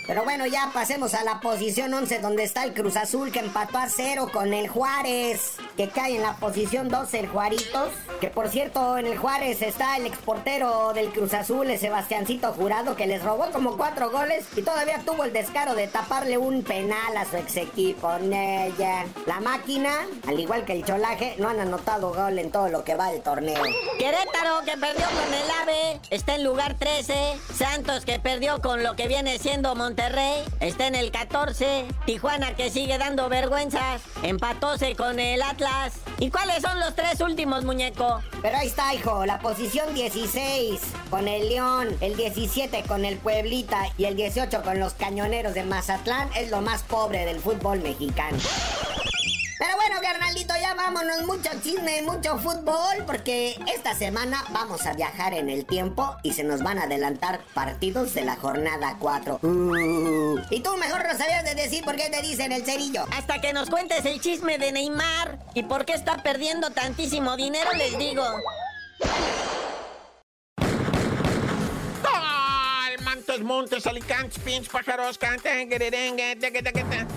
Pero 0.08 0.24
bueno, 0.24 0.46
ya 0.46 0.72
pasemos 0.74 1.14
a 1.14 1.24
la 1.24 1.40
posición 1.40 1.94
11 1.94 2.20
donde 2.20 2.44
está 2.44 2.64
el 2.64 2.74
Cruz 2.74 2.96
Azul 2.96 3.32
que 3.32 3.40
empató 3.40 3.78
a 3.78 3.90
cero 3.90 4.30
con 4.32 4.54
el 4.54 4.68
Juárez, 4.68 5.15
Bears. 5.16 5.65
Que 5.76 5.90
cae 5.90 6.16
en 6.16 6.22
la 6.22 6.36
posición 6.36 6.90
12 6.90 7.20
el 7.20 7.28
Juaritos. 7.28 7.90
Que 8.22 8.30
por 8.30 8.48
cierto, 8.50 8.98
en 8.98 9.08
el 9.08 9.18
Juárez 9.18 9.62
está 9.62 9.98
el 9.98 10.06
exportero 10.06 10.94
del 10.94 11.12
Cruz 11.12 11.34
Azul, 11.34 11.70
el 11.70 11.80
Sebastiancito 11.80 12.54
Jurado, 12.54 12.96
que 12.96 13.08
les 13.08 13.24
robó 13.24 13.52
como 13.52 13.78
cuatro 13.78 14.10
goles 14.10 14.46
y 14.56 14.62
todavía 14.62 15.00
tuvo 15.06 15.26
el 15.26 15.34
descaro 15.34 15.76
de 15.76 15.88
taparle 15.88 16.38
un 16.38 16.64
penal 16.64 17.18
a 17.18 17.26
su 17.26 17.38
ex 17.38 17.58
equipo. 17.58 18.10
Nella. 18.20 19.06
La 19.26 19.40
máquina, 19.42 19.92
al 20.28 20.40
igual 20.40 20.66
que 20.66 20.74
el 20.74 20.86
Cholaje, 20.86 21.36
no 21.40 21.50
han 21.50 21.60
anotado 21.60 22.14
gol 22.14 22.40
en 22.40 22.52
todo 22.52 22.70
lo 22.70 22.84
que 22.84 22.96
va 22.96 23.12
del 23.12 23.22
torneo. 23.22 23.62
Querétaro 24.00 24.62
que 24.66 24.78
perdió 24.78 25.06
con 25.06 25.34
el 25.34 25.50
AVE 25.62 26.00
está 26.10 26.36
en 26.36 26.44
lugar 26.44 26.76
13. 26.76 27.38
Santos 27.54 28.06
que 28.06 28.20
perdió 28.20 28.62
con 28.62 28.84
lo 28.84 28.96
que 28.96 29.08
viene 29.08 29.38
siendo 29.40 29.76
Monterrey 29.76 30.44
está 30.60 30.88
en 30.88 30.96
el 30.96 31.12
14. 31.12 31.86
Tijuana 32.06 32.56
que 32.56 32.70
sigue 32.70 32.98
dando 32.98 33.28
vergüenzas. 33.30 34.02
Empatóse 34.24 34.96
con 34.96 35.20
el 35.20 35.42
Atlas. 35.42 35.65
¿Y 36.20 36.30
cuáles 36.30 36.62
son 36.62 36.80
los 36.80 36.96
tres 36.96 37.20
últimos, 37.22 37.66
muñeco? 37.66 38.22
Pero 38.42 38.58
ahí 38.58 38.68
está, 38.68 38.94
hijo. 38.94 39.26
La 39.26 39.40
posición 39.40 39.94
16 39.94 40.80
con 41.10 41.28
el 41.28 41.50
León, 41.50 41.96
el 42.02 42.16
17 42.16 42.84
con 42.84 43.04
el 43.04 43.18
Pueblita 43.18 43.88
y 43.98 44.06
el 44.06 44.16
18 44.16 44.62
con 44.64 44.80
los 44.80 44.94
Cañoneros 44.94 45.54
de 45.54 45.64
Mazatlán 45.64 46.30
es 46.36 46.52
lo 46.52 46.62
más 46.62 46.84
pobre 46.84 47.26
del 47.26 47.40
fútbol 47.40 47.82
mexicano. 47.82 48.38
Bueno, 49.88 50.02
carnalito, 50.02 50.56
ya 50.60 50.74
vámonos. 50.74 51.22
Mucho 51.28 51.50
chisme, 51.62 52.02
mucho 52.02 52.40
fútbol. 52.40 53.06
Porque 53.06 53.56
esta 53.72 53.94
semana 53.94 54.44
vamos 54.50 54.84
a 54.88 54.94
viajar 54.94 55.36
en 55.36 55.48
el 55.48 55.64
tiempo 55.64 56.16
y 56.24 56.34
se 56.34 56.44
nos 56.44 56.64
van 56.64 56.80
a 56.80 56.84
adelantar 56.86 57.42
partidos 57.54 58.16
de 58.16 58.26
la 58.26 58.36
jornada 58.36 58.98
4. 59.00 59.42
Uh, 59.44 60.40
y 60.50 60.62
tú 60.62 60.76
mejor 60.78 61.04
no 61.08 61.16
sabías 61.16 61.44
de 61.44 61.54
decir 61.54 61.86
por 61.86 61.96
qué 61.98 62.10
te 62.10 62.24
dicen 62.24 62.52
el 62.52 62.66
cerillo. 62.66 63.06
Hasta 63.16 63.40
que 63.42 63.54
nos 63.54 63.70
cuentes 63.70 64.04
el 64.06 64.20
chisme 64.20 64.58
de 64.58 64.72
Neymar 64.72 65.38
y 65.54 65.62
por 65.62 65.86
qué 65.86 65.94
está 65.94 66.24
perdiendo 66.24 66.72
tantísimo 66.72 67.38
dinero, 67.38 67.72
les 67.74 67.96
digo. 68.00 68.24
Montes, 73.44 73.88
Alicantes, 73.88 74.40
Pinch, 74.40 74.70
Pájaros. 74.70 75.20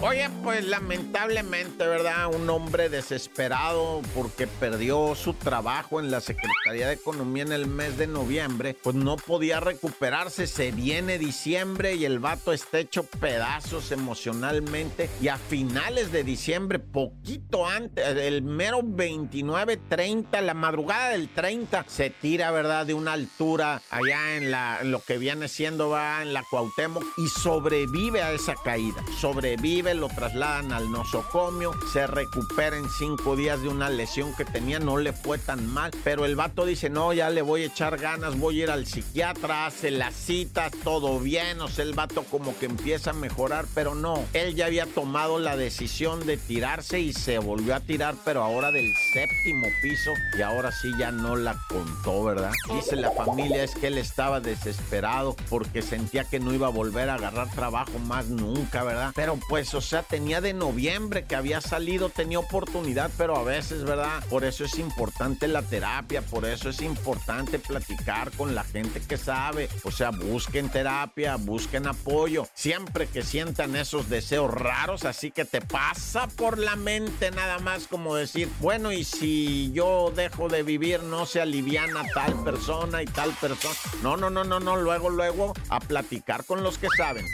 Oye, 0.00 0.29
pues 0.43 0.65
lamentablemente, 0.65 1.87
¿verdad? 1.87 2.35
Un 2.35 2.49
hombre 2.50 2.88
desesperado 2.88 4.03
porque 4.15 4.47
perdió 4.47 5.15
su 5.15 5.35
trabajo 5.35 6.00
en 6.00 6.11
la 6.11 6.21
Secretaría 6.21 6.88
de 6.88 6.95
Economía 6.95 7.43
en 7.45 7.53
el 7.53 7.67
mes 7.67 7.97
de 7.99 8.07
noviembre, 8.07 8.77
pues 8.83 8.97
no 8.97 9.17
podía 9.17 9.61
recuperarse. 9.61 10.47
Se 10.47 10.73
viene 10.73 11.19
diciembre 11.19 11.95
y 11.95 12.05
el 12.05 12.19
vato 12.19 12.53
está 12.53 12.79
hecho 12.79 13.05
pedazos 13.05 13.93
emocionalmente. 13.93 15.11
Y 15.21 15.29
a 15.29 15.37
finales 15.37 16.11
de 16.11 16.25
diciembre, 16.25 16.79
poquito 16.79 17.67
antes, 17.67 18.05
el 18.17 18.43
mero 18.43 18.81
29, 18.83 19.77
30, 19.88 20.41
la 20.41 20.55
madrugada 20.55 21.11
del 21.11 21.29
30, 21.29 21.85
se 21.87 22.11
tira, 22.11 22.50
¿verdad? 22.50 22.87
De 22.87 22.95
una 22.95 23.12
altura 23.12 23.83
allá 23.91 24.37
en, 24.37 24.50
la, 24.50 24.79
en 24.81 24.91
lo 24.91 25.00
que 25.00 25.19
viene 25.19 25.49
siendo, 25.49 25.91
en 25.99 26.33
la 26.33 26.45
Cuauhtémoc 26.45 27.05
y 27.17 27.28
sobrevive 27.28 28.23
a 28.23 28.33
esa 28.33 28.55
caída. 28.55 29.02
Sobrevive, 29.19 29.95
lo 29.95 30.09
trasladan 30.09 30.73
al 30.73 30.90
nosocomio, 30.90 31.73
se 31.93 32.07
recupera 32.07 32.76
en 32.76 32.88
cinco 32.88 33.37
días 33.37 33.61
de 33.62 33.69
una 33.69 33.90
lesión 33.90 34.35
que 34.37 34.45
tenía, 34.45 34.78
no 34.78 34.99
le 34.99 35.12
fue 35.12 35.38
tan 35.38 35.67
mal, 35.67 35.90
pero 36.05 36.25
el 36.25 36.37
vato 36.37 36.64
dice, 36.64 36.90
no, 36.90 37.12
ya 37.12 37.31
le 37.31 37.43
voy 37.43 37.62
a 37.62 37.67
echar 37.67 37.99
ganas, 37.99 38.38
voy 38.38 38.61
a 38.61 38.64
ir 38.64 38.71
al 38.71 38.87
psiquiatra, 38.87 39.67
hace 39.67 39.90
las 39.90 40.14
citas, 40.14 40.73
todo 40.85 41.19
bien, 41.21 41.61
o 41.61 41.69
sea, 41.69 41.85
el 41.85 41.95
vato 41.95 42.23
como 42.25 42.57
que 42.59 42.67
empieza 42.67 43.11
a 43.11 43.14
mejorar, 43.14 43.67
pero 43.75 43.95
no, 43.95 44.25
él 44.33 44.55
ya 44.55 44.67
había 44.67 44.87
tomado 44.87 45.38
la 45.38 45.57
decisión 45.57 46.26
de 46.26 46.37
tirarse 46.37 47.00
y 47.00 47.12
se 47.12 47.38
volvió 47.38 47.75
a 47.75 47.81
tirar, 47.81 48.14
pero 48.25 48.43
ahora 48.43 48.71
del 48.71 48.93
séptimo 49.12 49.67
piso 49.83 50.12
y 50.37 50.43
ahora 50.43 50.71
sí 50.73 50.93
ya 50.99 51.11
no 51.11 51.37
la 51.37 51.59
contó, 51.69 52.25
¿verdad? 52.25 52.52
Dice 52.73 52.97
la 52.97 53.11
familia 53.11 53.64
es 53.64 53.75
que 53.75 53.88
él 53.88 53.99
estaba 53.99 54.40
desesperado 54.40 55.37
porque 55.49 55.83
sentía 55.88 56.25
que 56.25 56.38
no 56.38 56.52
iba 56.52 56.66
a 56.66 56.71
volver 56.71 57.09
a 57.09 57.14
agarrar 57.14 57.50
trabajo 57.50 57.99
más 57.99 58.26
nunca, 58.28 58.85
¿verdad? 58.85 59.12
Pero 59.14 59.38
pues, 59.49 59.73
o 59.75 59.80
sea, 59.80 60.02
tenía 60.02 60.40
de 60.40 60.52
noviembre 60.52 61.25
que 61.25 61.35
había 61.35 61.61
salido, 61.61 62.11
tenía 62.11 62.38
oportunidad, 62.38 63.11
pero 63.16 63.37
a 63.37 63.42
veces, 63.42 63.85
¿verdad? 63.85 64.23
Por 64.28 64.45
eso 64.45 64.64
es 64.64 64.78
importante 64.78 65.49
la 65.49 65.62
terapia, 65.62 66.23
por 66.23 66.45
eso 66.45 66.68
es 66.68 66.83
importante 66.83 67.59
platicar 67.59 68.30
con 68.33 68.54
la 68.54 68.64
gente 68.64 69.00
que 69.00 69.16
sabe. 69.16 69.68
O 69.85 69.90
sea, 69.90 70.11
busquen 70.11 70.68
terapia, 70.68 71.37
busquen 71.37 71.87
apoyo. 71.87 72.47
Siempre 72.54 73.07
que 73.07 73.23
sientan 73.23 73.76
esos 73.76 74.09
deseos 74.09 74.52
raros, 74.52 75.04
así 75.04 75.30
que 75.30 75.45
te 75.45 75.61
pasa 75.61 76.28
por 76.28 76.59
la 76.59 76.76
mente 76.76 77.30
nada 77.30 77.59
más 77.59 77.87
como 77.87 78.14
decir, 78.14 78.49
bueno, 78.61 78.92
y 78.92 79.04
si 79.04 79.73
yo 79.73 80.12
dejo 80.14 80.49
de 80.49 80.62
vivir, 80.62 81.02
no 81.02 81.26
se 81.26 81.40
aliviana 81.40 82.02
tal 82.14 82.35
persona 82.45 83.02
y 83.02 83.07
tal 83.07 83.33
persona. 83.33 83.75
No, 84.02 84.16
no, 84.16 84.30
no, 84.30 84.45
no, 84.45 84.61
no, 84.61 84.76
luego, 84.76 85.11
luego, 85.11 85.54
platicar 85.81 86.45
con 86.45 86.63
los 86.63 86.79
que 86.79 86.89
saben. 86.97 87.25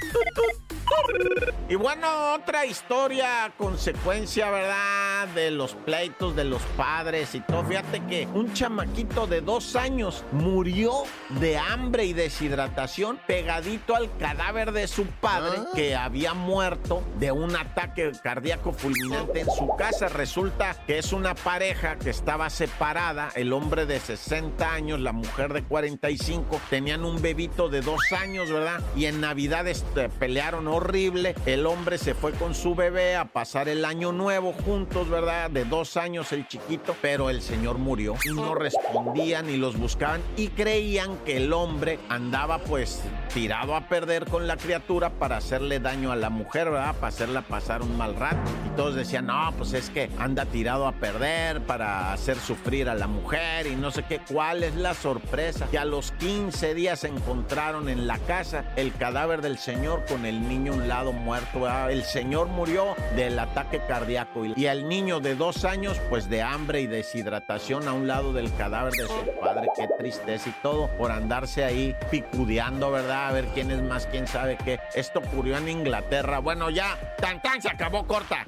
Y 1.68 1.76
bueno, 1.76 2.34
otra 2.34 2.66
historia, 2.66 3.52
consecuencia, 3.56 4.50
¿verdad? 4.50 5.28
De 5.28 5.50
los 5.50 5.74
pleitos 5.74 6.36
de 6.36 6.44
los 6.44 6.60
padres 6.76 7.34
y 7.34 7.40
todo. 7.40 7.64
Fíjate 7.64 8.04
que 8.04 8.28
un 8.34 8.52
chamaquito 8.52 9.26
de 9.26 9.40
dos 9.40 9.74
años 9.74 10.24
murió 10.32 11.04
de 11.40 11.56
hambre 11.56 12.04
y 12.04 12.12
deshidratación 12.12 13.18
pegadito 13.26 13.96
al 13.96 14.14
cadáver 14.18 14.72
de 14.72 14.86
su 14.86 15.06
padre 15.06 15.58
que 15.74 15.96
había 15.96 16.34
muerto 16.34 17.02
de 17.18 17.32
un 17.32 17.56
ataque 17.56 18.12
cardíaco 18.22 18.72
fulminante 18.72 19.40
en 19.40 19.50
su 19.50 19.68
casa. 19.76 20.08
Resulta 20.08 20.74
que 20.86 20.98
es 20.98 21.14
una 21.14 21.34
pareja 21.34 21.96
que 21.96 22.10
estaba 22.10 22.50
separada, 22.50 23.30
el 23.34 23.54
hombre 23.54 23.86
de 23.86 24.00
60 24.00 24.70
años, 24.70 25.00
la 25.00 25.12
mujer 25.12 25.52
de 25.54 25.64
45, 25.64 26.60
tenían 26.68 27.06
un 27.06 27.22
bebito 27.22 27.70
de 27.70 27.80
dos 27.80 28.12
años, 28.12 28.33
¿verdad? 28.34 28.80
Y 28.96 29.06
en 29.06 29.20
Navidad 29.20 29.66
este, 29.68 30.08
pelearon 30.08 30.66
horrible. 30.66 31.36
El 31.46 31.66
hombre 31.66 31.98
se 31.98 32.14
fue 32.14 32.32
con 32.32 32.54
su 32.54 32.74
bebé 32.74 33.14
a 33.14 33.26
pasar 33.26 33.68
el 33.68 33.84
año 33.84 34.10
nuevo 34.10 34.52
juntos, 34.52 35.08
¿verdad? 35.08 35.50
De 35.50 35.64
dos 35.64 35.96
años 35.96 36.32
el 36.32 36.48
chiquito, 36.48 36.96
pero 37.00 37.30
el 37.30 37.40
señor 37.42 37.78
murió 37.78 38.16
y 38.24 38.34
no 38.34 38.54
respondían 38.54 39.48
y 39.48 39.56
los 39.56 39.78
buscaban 39.78 40.20
y 40.36 40.48
creían 40.48 41.16
que 41.24 41.36
el 41.36 41.52
hombre 41.52 42.00
andaba 42.08 42.58
pues 42.58 43.02
tirado 43.32 43.76
a 43.76 43.88
perder 43.88 44.24
con 44.24 44.48
la 44.48 44.56
criatura 44.56 45.10
para 45.10 45.36
hacerle 45.36 45.78
daño 45.78 46.10
a 46.10 46.16
la 46.16 46.30
mujer, 46.30 46.70
¿verdad? 46.70 46.94
Para 46.96 47.08
hacerla 47.08 47.42
pasar 47.42 47.82
un 47.82 47.96
mal 47.96 48.16
rato. 48.16 48.50
Y 48.66 48.76
todos 48.76 48.96
decían, 48.96 49.26
no, 49.26 49.52
pues 49.56 49.72
es 49.74 49.90
que 49.90 50.10
anda 50.18 50.44
tirado 50.46 50.88
a 50.88 50.92
perder 50.92 51.60
para 51.62 52.12
hacer 52.12 52.36
sufrir 52.36 52.88
a 52.88 52.94
la 52.94 53.06
mujer 53.06 53.68
y 53.68 53.76
no 53.76 53.92
sé 53.92 54.04
qué. 54.08 54.20
¿Cuál 54.28 54.64
es 54.64 54.74
la 54.74 54.94
sorpresa? 54.94 55.66
Que 55.70 55.78
a 55.78 55.84
los 55.84 56.10
15 56.12 56.74
días 56.74 57.04
encontraron 57.04 57.88
en 57.88 58.06
la 58.06 58.13
casa 58.18 58.64
el 58.76 58.92
cadáver 58.94 59.42
del 59.42 59.58
señor 59.58 60.04
con 60.06 60.26
el 60.26 60.48
niño 60.48 60.72
a 60.72 60.76
un 60.76 60.88
lado 60.88 61.12
muerto. 61.12 61.60
¿verdad? 61.60 61.90
El 61.90 62.04
señor 62.04 62.48
murió 62.48 62.94
del 63.16 63.38
ataque 63.38 63.80
cardíaco 63.86 64.44
y 64.44 64.66
el 64.66 64.88
niño 64.88 65.20
de 65.20 65.34
dos 65.34 65.64
años 65.64 66.00
pues 66.08 66.28
de 66.28 66.42
hambre 66.42 66.80
y 66.80 66.86
deshidratación 66.86 67.88
a 67.88 67.92
un 67.92 68.06
lado 68.06 68.32
del 68.32 68.54
cadáver 68.56 68.92
de 68.92 69.06
su 69.06 69.40
padre. 69.40 69.68
Qué 69.76 69.88
tristeza 69.98 70.48
y 70.48 70.52
todo 70.62 70.88
por 70.96 71.12
andarse 71.12 71.64
ahí 71.64 71.94
picudeando, 72.10 72.90
¿verdad? 72.90 73.28
A 73.28 73.32
ver 73.32 73.46
quién 73.54 73.70
es 73.70 73.82
más, 73.82 74.06
quién 74.06 74.26
sabe 74.26 74.56
qué. 74.56 74.80
Esto 74.94 75.20
ocurrió 75.20 75.56
en 75.56 75.68
Inglaterra. 75.68 76.38
Bueno, 76.38 76.70
ya, 76.70 76.96
tan 77.20 77.40
tan, 77.42 77.60
se 77.60 77.68
acabó 77.68 78.06
corta. 78.06 78.44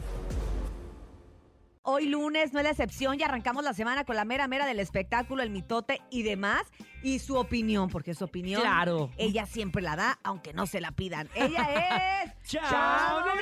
Hoy 1.88 2.06
lunes 2.06 2.52
no 2.52 2.58
es 2.58 2.64
la 2.64 2.70
excepción 2.70 3.20
y 3.20 3.22
arrancamos 3.22 3.62
la 3.62 3.72
semana 3.72 4.02
con 4.02 4.16
la 4.16 4.24
mera 4.24 4.48
mera 4.48 4.66
del 4.66 4.80
espectáculo, 4.80 5.44
el 5.44 5.50
mitote 5.50 6.02
y 6.10 6.24
demás. 6.24 6.62
Y 7.00 7.20
su 7.20 7.36
opinión, 7.36 7.88
porque 7.90 8.12
su 8.12 8.24
opinión. 8.24 8.60
Claro. 8.60 9.12
Ella 9.16 9.46
siempre 9.46 9.82
la 9.82 9.94
da, 9.94 10.18
aunque 10.24 10.52
no 10.52 10.66
se 10.66 10.80
la 10.80 10.90
pidan. 10.90 11.28
Ella 11.36 12.24
es. 12.24 12.32
¡Chamonix! 12.50 13.40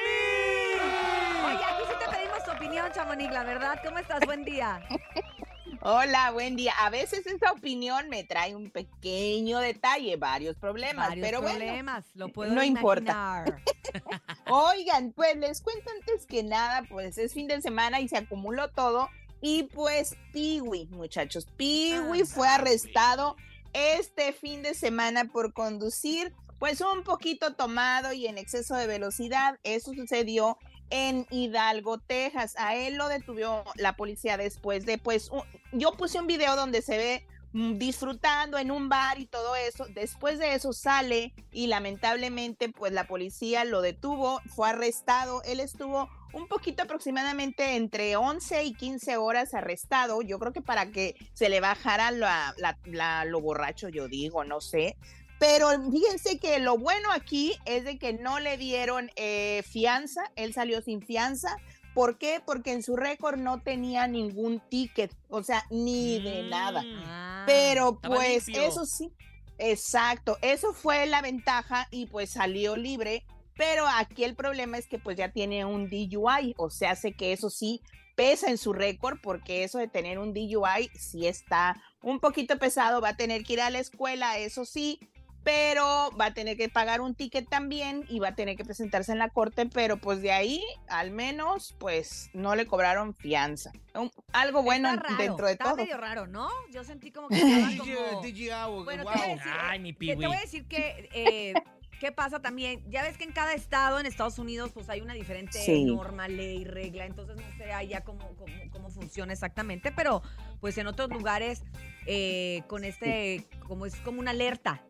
Oye, 1.42 1.64
aquí 1.64 1.84
sí 1.88 1.94
te 1.98 2.14
pedimos 2.14 2.44
tu 2.44 2.50
opinión, 2.50 2.92
Chamonix, 2.92 3.32
la 3.32 3.44
verdad. 3.44 3.80
¿Cómo 3.82 3.98
estás? 3.98 4.20
Buen 4.26 4.44
día. 4.44 4.86
Hola, 5.86 6.30
buen 6.30 6.56
día. 6.56 6.72
A 6.80 6.88
veces 6.88 7.26
esa 7.26 7.52
opinión 7.52 8.08
me 8.08 8.24
trae 8.24 8.56
un 8.56 8.70
pequeño 8.70 9.58
detalle, 9.58 10.16
varios 10.16 10.56
problemas, 10.56 11.08
Varios 11.08 11.26
pero 11.26 11.42
bueno, 11.42 11.58
problemas, 11.58 12.06
lo 12.14 12.28
puedo 12.28 12.54
no 12.54 12.64
importa. 12.64 13.44
Oigan, 14.50 15.12
pues 15.12 15.36
les 15.36 15.60
cuento 15.60 15.90
antes 16.00 16.24
que 16.24 16.42
nada, 16.42 16.84
pues 16.88 17.18
es 17.18 17.34
fin 17.34 17.48
de 17.48 17.60
semana 17.60 18.00
y 18.00 18.08
se 18.08 18.16
acumuló 18.16 18.70
todo. 18.70 19.10
Y 19.42 19.64
pues 19.64 20.16
Piwi, 20.32 20.86
muchachos, 20.86 21.46
Piwi 21.58 22.24
fue 22.24 22.48
arrestado 22.48 23.36
este 23.74 24.32
fin 24.32 24.62
de 24.62 24.72
semana 24.72 25.26
por 25.26 25.52
conducir 25.52 26.32
pues 26.58 26.80
un 26.80 27.04
poquito 27.04 27.56
tomado 27.56 28.14
y 28.14 28.26
en 28.26 28.38
exceso 28.38 28.74
de 28.74 28.86
velocidad. 28.86 29.58
Eso 29.64 29.92
sucedió 29.92 30.56
en 30.90 31.26
Hidalgo, 31.30 31.98
Texas. 31.98 32.54
A 32.58 32.74
él 32.76 32.94
lo 32.96 33.08
detuvo 33.08 33.64
la 33.76 33.96
policía 33.96 34.36
después 34.36 34.86
de 34.86 34.98
pues 34.98 35.30
yo 35.72 35.92
puse 35.92 36.20
un 36.20 36.26
video 36.26 36.56
donde 36.56 36.82
se 36.82 36.96
ve 36.96 37.26
mm, 37.52 37.78
disfrutando 37.78 38.58
en 38.58 38.70
un 38.70 38.88
bar 38.88 39.18
y 39.18 39.26
todo 39.26 39.56
eso. 39.56 39.86
Después 39.94 40.38
de 40.38 40.54
eso 40.54 40.72
sale 40.72 41.32
y 41.52 41.66
lamentablemente 41.68 42.68
pues 42.68 42.92
la 42.92 43.06
policía 43.06 43.64
lo 43.64 43.80
detuvo, 43.82 44.40
fue 44.54 44.70
arrestado. 44.70 45.42
Él 45.44 45.60
estuvo 45.60 46.08
un 46.32 46.48
poquito 46.48 46.82
aproximadamente 46.82 47.76
entre 47.76 48.16
11 48.16 48.64
y 48.64 48.74
15 48.74 49.16
horas 49.18 49.54
arrestado. 49.54 50.20
Yo 50.20 50.38
creo 50.40 50.52
que 50.52 50.62
para 50.62 50.90
que 50.90 51.14
se 51.32 51.48
le 51.48 51.60
bajara 51.60 52.10
la- 52.10 53.24
lo 53.24 53.40
borracho, 53.40 53.88
yo 53.88 54.08
digo, 54.08 54.42
no 54.44 54.60
sé. 54.60 54.96
Pero 55.38 55.68
fíjense 55.90 56.38
que 56.38 56.58
lo 56.58 56.78
bueno 56.78 57.10
aquí 57.12 57.54
es 57.64 57.84
de 57.84 57.98
que 57.98 58.12
no 58.12 58.40
le 58.40 58.56
dieron 58.56 59.10
eh, 59.16 59.62
fianza, 59.68 60.22
él 60.36 60.54
salió 60.54 60.80
sin 60.80 61.02
fianza. 61.02 61.56
¿Por 61.94 62.18
qué? 62.18 62.40
Porque 62.44 62.72
en 62.72 62.82
su 62.82 62.96
récord 62.96 63.38
no 63.38 63.60
tenía 63.60 64.08
ningún 64.08 64.60
ticket, 64.68 65.14
o 65.28 65.42
sea, 65.42 65.64
ni 65.70 66.20
de 66.20 66.42
nada. 66.44 66.82
Ah, 67.06 67.44
Pero 67.46 68.00
pues 68.00 68.48
eso 68.48 68.84
sí, 68.84 69.12
exacto, 69.58 70.38
eso 70.42 70.72
fue 70.72 71.06
la 71.06 71.22
ventaja 71.22 71.86
y 71.90 72.06
pues 72.06 72.30
salió 72.30 72.76
libre. 72.76 73.24
Pero 73.56 73.86
aquí 73.86 74.24
el 74.24 74.34
problema 74.34 74.78
es 74.78 74.88
que 74.88 74.98
pues 74.98 75.16
ya 75.16 75.30
tiene 75.30 75.64
un 75.64 75.88
DUI, 75.88 76.54
o 76.56 76.70
sea, 76.70 76.92
hace 76.92 77.12
que 77.12 77.32
eso 77.32 77.50
sí 77.50 77.80
pesa 78.16 78.50
en 78.50 78.58
su 78.58 78.72
récord 78.72 79.18
porque 79.22 79.64
eso 79.64 79.78
de 79.78 79.88
tener 79.88 80.18
un 80.18 80.34
DUI 80.34 80.90
sí 80.94 81.26
está 81.26 81.80
un 82.02 82.20
poquito 82.20 82.58
pesado, 82.58 83.00
va 83.00 83.10
a 83.10 83.16
tener 83.16 83.44
que 83.44 83.54
ir 83.54 83.60
a 83.60 83.70
la 83.70 83.78
escuela, 83.78 84.38
eso 84.38 84.64
sí, 84.64 84.98
pero 85.44 86.10
va 86.18 86.26
a 86.26 86.34
tener 86.34 86.56
que 86.56 86.68
pagar 86.68 87.00
un 87.02 87.14
ticket 87.14 87.48
también 87.48 88.04
y 88.08 88.18
va 88.18 88.28
a 88.28 88.34
tener 88.34 88.56
que 88.56 88.64
presentarse 88.64 89.12
en 89.12 89.18
la 89.18 89.28
corte, 89.28 89.66
pero 89.66 89.98
pues 89.98 90.22
de 90.22 90.32
ahí 90.32 90.62
al 90.88 91.10
menos 91.10 91.74
pues 91.78 92.30
no 92.32 92.54
le 92.56 92.66
cobraron 92.66 93.14
fianza. 93.14 93.70
Un- 93.94 94.10
algo 94.32 94.62
bueno 94.62 94.88
Está 94.90 95.02
raro, 95.02 95.16
dentro 95.18 95.46
de 95.46 95.52
está 95.52 95.64
todo. 95.64 95.76
medio 95.76 95.96
raro, 95.98 96.26
¿no? 96.26 96.48
Yo 96.72 96.82
sentí 96.82 97.12
como 97.12 97.28
que 97.28 97.36
como... 97.78 98.22
DJI, 98.22 98.48
Bueno, 98.84 99.04
wow. 99.04 99.12
te 99.12 99.18
voy 99.18 99.30
a 99.30 99.34
decir, 99.36 99.52
Ay, 99.60 99.78
mi 99.80 99.92
te 99.92 99.98
Piwi. 99.98 100.26
voy 100.26 100.36
a 100.36 100.40
decir 100.40 100.66
que... 100.66 101.08
eh, 101.14 101.54
¿Qué 102.00 102.10
pasa 102.10 102.40
también? 102.42 102.82
Ya 102.90 103.02
ves 103.02 103.16
que 103.16 103.24
en 103.24 103.32
cada 103.32 103.54
estado 103.54 104.00
en 104.00 104.04
Estados 104.04 104.38
Unidos 104.38 104.72
pues 104.74 104.90
hay 104.90 105.00
una 105.00 105.14
diferente 105.14 105.58
Sí. 105.64 105.84
norma, 105.84 106.26
ley, 106.26 106.64
regla, 106.64 107.06
entonces 107.06 107.36
no 107.36 107.56
sé 107.56 107.72
allá 107.72 108.02
cómo, 108.02 108.34
cómo, 108.36 108.52
cómo 108.72 108.90
funciona 108.90 109.32
exactamente, 109.32 109.92
pero 109.92 110.20
pues 110.60 110.76
en 110.76 110.88
otros 110.88 111.08
lugares 111.10 111.62
eh, 112.06 112.62
con 112.66 112.84
este, 112.84 113.46
como 113.68 113.86
es 113.86 113.94
como 114.00 114.20
una 114.20 114.32
alerta. 114.32 114.82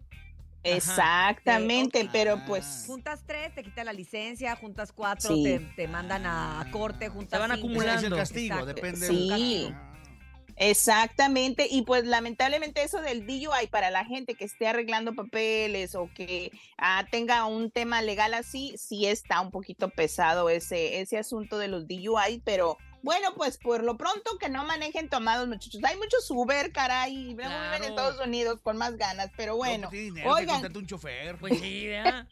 Exactamente, 0.64 2.08
pero 2.12 2.40
pues 2.46 2.84
Juntas 2.86 3.22
tres, 3.26 3.54
te 3.54 3.62
quitan 3.62 3.86
la 3.86 3.92
licencia, 3.92 4.56
juntas 4.56 4.92
cuatro, 4.92 5.34
Sí. 5.34 5.42
te, 5.44 5.58
te 5.76 5.88
mandan 5.88 6.24
a 6.26 6.66
corte, 6.72 7.08
juntas 7.08 7.38
Se 7.40 7.46
van 7.46 7.56
cinco. 7.56 7.66
acumulando. 7.66 7.98
Es 8.00 8.04
el 8.12 8.16
castigo, 8.18 8.54
Exacto. 8.58 8.74
depende 8.74 9.06
Sí. 9.06 9.14
del 9.16 9.28
castigo. 9.28 9.94
Exactamente, 10.56 11.66
y 11.68 11.82
pues 11.82 12.04
lamentablemente 12.04 12.84
eso 12.84 13.00
del 13.00 13.26
DUI 13.26 13.66
para 13.70 13.90
la 13.90 14.04
gente 14.04 14.34
que 14.36 14.44
esté 14.44 14.68
arreglando 14.68 15.12
papeles 15.14 15.96
o 15.96 16.08
que 16.14 16.52
ah, 16.78 17.04
tenga 17.10 17.44
un 17.46 17.72
tema 17.72 18.02
legal 18.02 18.34
así, 18.34 18.72
sí 18.78 19.06
está 19.06 19.40
un 19.40 19.50
poquito 19.50 19.88
pesado 19.90 20.48
ese, 20.48 21.00
ese 21.00 21.18
asunto 21.18 21.58
de 21.58 21.66
los 21.68 21.88
DUI, 21.88 22.40
pero 22.44 22.78
bueno, 23.04 23.34
pues 23.36 23.58
por 23.58 23.84
lo 23.84 23.96
pronto 23.98 24.38
que 24.38 24.48
no 24.48 24.64
manejen 24.64 25.08
tomados 25.10 25.46
muchachos. 25.46 25.80
Hay 25.84 25.96
muchos 25.98 26.28
Uber, 26.30 26.72
caray, 26.72 27.14
y 27.14 27.34
luego 27.34 27.50
viven 27.50 27.52
en 27.52 27.78
Claro. 27.78 27.84
Estados 27.84 28.26
Unidos 28.26 28.60
con 28.62 28.76
más 28.78 28.96
ganas, 28.96 29.30
pero 29.36 29.56
bueno, 29.56 29.84
No, 29.84 29.90
pues 29.90 30.00
dinero 30.00 30.30
que 30.34 30.40
oigan. 30.40 30.54
contrate 30.56 30.78
un 30.78 30.86
chofer. 30.86 31.36
Pues. 31.38 31.52
Ay. 31.62 32.26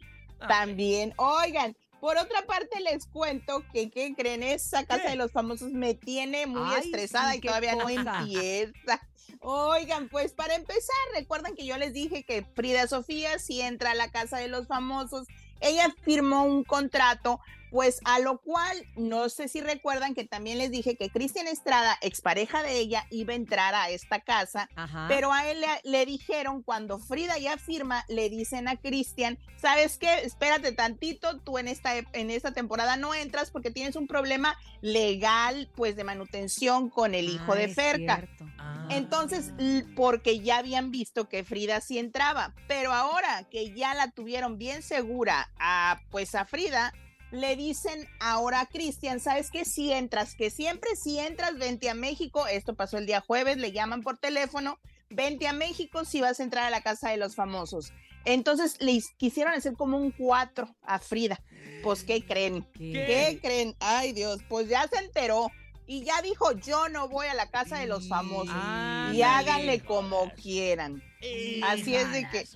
También, 0.49 1.13
oigan, 1.19 1.77
por 2.01 2.17
otra 2.17 2.43
parte 2.47 2.81
les 2.81 3.07
cuento 3.07 3.63
que, 3.73 3.91
¿qué 3.91 4.15
creen? 4.17 4.43
Esa 4.43 4.85
casa 4.87 5.11
de 5.11 5.17
los 5.17 5.31
famosos 5.31 5.71
me 5.71 5.95
tiene 5.95 6.47
muy 6.47 6.75
Ay, 6.75 6.81
estresada 6.87 7.33
sí, 7.33 7.39
y 7.39 7.41
todavía 7.43 7.77
no 7.77 7.89
empieza. 7.89 9.01
Oigan, 9.41 10.09
pues 10.09 10.33
para 10.33 10.55
empezar, 10.55 10.97
recuerdan 11.15 11.55
que 11.55 11.67
yo 11.67 11.77
les 11.77 11.93
dije 11.93 12.25
que 12.25 12.45
Frida 12.55 12.87
Sofía 12.87 13.39
si 13.39 13.61
entra 13.61 13.91
a 13.91 13.95
la 13.95 14.11
casa 14.11 14.39
de 14.39 14.49
los 14.49 14.67
famosos, 14.67 15.27
ella 15.61 15.95
firmó 16.03 16.45
un 16.45 16.65
contrato, 16.65 17.41
pues 17.73 18.01
a 18.05 18.19
lo 18.21 18.39
cual, 18.39 18.77
no 18.97 19.29
sé 19.31 19.49
si 19.49 19.61
recuerdan 19.63 20.15
que 20.15 20.25
también 20.25 20.59
les 20.59 20.71
dije 20.71 20.97
que 20.97 21.11
Cristian 21.11 21.49
Estrada, 21.49 21.99
expareja 22.03 22.63
de 22.63 22.79
ella, 22.79 23.07
iba 23.11 23.33
a 23.33 23.37
entrar 23.37 23.75
a 23.75 23.89
esta 23.89 24.21
casa 24.21 24.69
Ajá. 24.77 25.07
pero 25.09 25.33
a 25.33 25.51
él 25.51 25.61
le, 25.63 25.67
le 25.91 26.07
dijeron, 26.07 26.63
cuando 26.63 26.99
Frida 26.99 27.39
ya 27.39 27.57
firma, 27.57 28.05
le 28.09 28.29
dicen 28.29 28.69
a 28.69 28.77
Cristian, 28.77 29.39
¿sabes 29.57 29.97
qué? 29.97 30.21
Espérate 30.21 30.73
tantito, 30.73 31.41
tú 31.41 31.59
en 31.59 31.67
esta, 31.67 31.97
en 31.97 32.31
esta 32.31 32.53
temporada 32.53 32.97
no 32.97 33.15
entras 33.15 33.51
porque 33.51 33.71
tienes 33.71 33.97
un 33.97 34.07
problema 34.07 34.55
legal, 34.83 35.71
pues 35.75 35.97
de 35.97 36.05
manutención 36.05 36.91
con 36.91 37.15
el 37.15 37.31
hijo 37.31 37.53
Ah, 37.53 37.57
de 37.57 37.65
es 37.65 37.75
Ferca. 37.75 38.29
Ah. 38.59 38.87
Entonces, 38.91 39.53
porque 39.97 40.41
ya 40.41 40.59
habían 40.59 40.91
visto 40.91 41.29
que 41.29 41.43
Frida 41.43 41.81
sí 41.81 41.99
entraba, 41.99 42.55
pero 42.69 42.93
ahora 42.93 43.49
que 43.51 43.73
ya 43.73 43.95
la 43.95 44.11
tuvieron 44.11 44.59
bien 44.59 44.83
segura 44.83 45.51
a 45.59 46.01
pues 46.11 46.35
a 46.35 46.45
Frida, 46.45 46.93
le 47.33 47.57
dicen 47.57 48.09
ahora 48.21 48.61
a 48.61 48.67
Cristian, 48.67 49.19
¿sabes 49.19 49.51
qué? 49.51 49.65
Si 49.65 49.91
entras, 49.91 50.35
que 50.37 50.51
siempre 50.51 50.95
si 50.97 51.19
entras, 51.19 51.59
vente 51.59 51.91
a 51.91 51.95
México, 51.95 52.47
esto 52.47 52.75
pasó 52.75 52.99
el 52.99 53.07
día 53.07 53.21
jueves, 53.21 53.57
le 53.57 53.73
llaman 53.73 54.03
por 54.03 54.19
teléfono, 54.19 54.79
vente 55.09 55.49
a 55.49 55.53
México 55.53 56.05
si 56.05 56.21
vas 56.21 56.39
a 56.39 56.43
entrar 56.43 56.65
a 56.65 56.71
la 56.71 56.83
casa 56.83 57.11
de 57.11 57.17
los 57.17 57.35
famosos. 57.35 57.93
Entonces 58.25 58.77
le 58.81 59.03
quisieron 59.17 59.55
hacer 59.55 59.75
como 59.75 59.97
un 59.97 60.13
4 60.13 60.69
a 60.83 60.99
Frida. 60.99 61.41
Pues, 61.83 62.05
¿qué 62.05 62.25
creen? 62.25 62.65
¿Qué 62.75 63.41
creen? 63.43 63.75
Ay, 63.81 64.13
Dios, 64.13 64.41
pues 64.49 64.69
ya 64.69 64.87
se 64.87 64.99
enteró. 64.99 65.51
Y 65.87 66.05
ya 66.05 66.23
dijo, 66.23 66.53
yo 66.53 66.89
no 66.89 67.09
voy 67.09 67.27
a 67.27 67.35
la 67.35 67.51
casa 67.51 67.79
de 67.79 67.87
los 67.87 68.09
famosos. 68.09 68.55
y 69.13 69.23
háganle 69.23 69.81
como 69.81 70.31
quieran. 70.35 71.03
Así 71.65 71.97
es 71.97 72.13
de 72.13 72.29
que, 72.31 72.47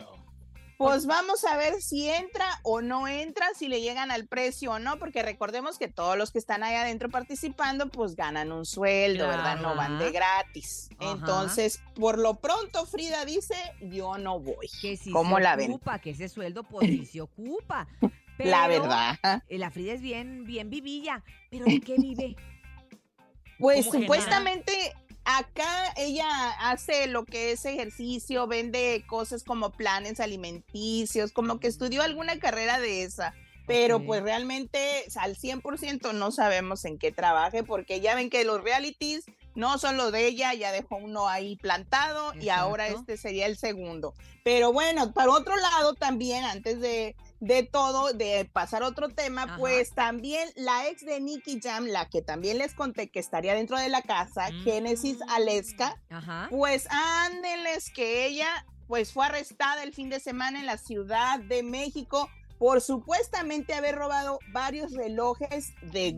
pues 0.78 1.06
vamos 1.06 1.44
a 1.44 1.56
ver 1.56 1.80
si 1.80 2.08
entra 2.08 2.46
o 2.62 2.82
no 2.82 3.08
entra, 3.08 3.46
si 3.56 3.68
le 3.68 3.80
llegan 3.80 4.10
al 4.10 4.26
precio 4.26 4.72
o 4.72 4.78
no, 4.78 4.98
porque 4.98 5.22
recordemos 5.22 5.78
que 5.78 5.88
todos 5.88 6.16
los 6.18 6.30
que 6.32 6.38
están 6.38 6.62
ahí 6.62 6.74
adentro 6.74 7.08
participando, 7.08 7.88
pues 7.88 8.14
ganan 8.14 8.52
un 8.52 8.66
sueldo, 8.66 9.26
¿verdad? 9.26 9.58
No 9.60 9.74
van 9.74 9.98
de 9.98 10.10
gratis. 10.12 10.88
Ajá. 10.98 11.12
Entonces, 11.12 11.80
por 11.94 12.18
lo 12.18 12.34
pronto, 12.34 12.84
Frida 12.86 13.24
dice, 13.24 13.54
yo 13.80 14.18
no 14.18 14.38
voy. 14.38 14.68
Que 14.80 14.96
si 14.96 15.10
¿Cómo 15.12 15.36
se 15.36 15.42
la 15.42 15.56
ven? 15.56 15.70
ocupa, 15.70 15.98
que 15.98 16.10
ese 16.10 16.28
sueldo 16.28 16.62
pues 16.64 16.86
sí 16.88 17.06
se 17.06 17.20
ocupa. 17.20 17.88
La 18.38 18.66
Pero, 18.66 18.82
verdad. 18.82 19.18
eh, 19.48 19.56
La 19.56 19.70
Frida 19.70 19.94
es 19.94 20.02
bien, 20.02 20.44
bien 20.44 20.68
vivilla. 20.68 21.24
¿Pero 21.50 21.64
de 21.64 21.80
qué 21.80 21.94
vive? 21.96 22.36
Pues 23.58 23.86
¿Cómo 23.86 23.92
genera? 23.92 24.12
Acá 25.26 25.92
ella 25.96 26.28
hace 26.60 27.08
lo 27.08 27.24
que 27.24 27.52
es 27.52 27.64
ejercicio, 27.64 28.46
vende 28.46 29.04
cosas 29.08 29.42
como 29.42 29.72
planes 29.72 30.20
alimenticios, 30.20 31.32
como 31.32 31.58
que 31.58 31.66
estudió 31.66 32.02
alguna 32.02 32.38
carrera 32.38 32.78
de 32.78 33.02
esa. 33.02 33.34
Pero 33.66 34.04
pues 34.04 34.22
realmente 34.22 34.78
al 35.16 35.36
100% 35.36 36.14
no 36.14 36.30
sabemos 36.30 36.84
en 36.84 36.98
qué 36.98 37.10
trabaje 37.10 37.64
porque 37.64 38.00
ya 38.00 38.14
ven 38.14 38.30
que 38.30 38.44
los 38.44 38.62
realities 38.62 39.24
no 39.56 39.78
son 39.78 39.96
los 39.96 40.12
de 40.12 40.28
ella, 40.28 40.54
ya 40.54 40.70
dejó 40.70 40.96
uno 40.98 41.28
ahí 41.28 41.56
plantado 41.56 42.32
y 42.40 42.50
ahora 42.50 42.86
este 42.86 43.16
sería 43.16 43.46
el 43.46 43.56
segundo. 43.56 44.14
Pero 44.44 44.72
bueno, 44.72 45.12
para 45.12 45.32
otro 45.32 45.56
lado 45.56 45.94
también, 45.94 46.44
antes 46.44 46.80
de, 46.80 47.16
de 47.40 47.62
todo, 47.62 48.12
de 48.12 48.48
pasar 48.52 48.82
a 48.82 48.88
otro 48.88 49.08
tema, 49.08 49.42
Ajá. 49.44 49.56
pues 49.58 49.92
también 49.94 50.48
la 50.56 50.88
ex 50.88 51.04
de 51.04 51.20
Nicky 51.20 51.60
Jam, 51.62 51.86
la 51.86 52.08
que 52.08 52.22
también 52.22 52.58
les 52.58 52.74
conté 52.74 53.08
que 53.08 53.20
estaría 53.20 53.54
dentro 53.54 53.78
de 53.78 53.88
la 53.88 54.02
casa, 54.02 54.46
Genesis 54.64 55.18
Aleska, 55.28 56.00
Ajá. 56.10 56.48
pues 56.50 56.86
ándenles 56.90 57.90
que 57.90 58.26
ella 58.26 58.48
pues 58.86 59.12
fue 59.12 59.26
arrestada 59.26 59.82
el 59.82 59.92
fin 59.92 60.08
de 60.10 60.20
semana 60.20 60.60
en 60.60 60.66
la 60.66 60.78
Ciudad 60.78 61.40
de 61.40 61.62
México 61.62 62.30
por 62.58 62.80
supuestamente 62.80 63.74
haber 63.74 63.96
robado 63.96 64.38
varios 64.52 64.92
relojes 64.92 65.74
de, 65.82 66.16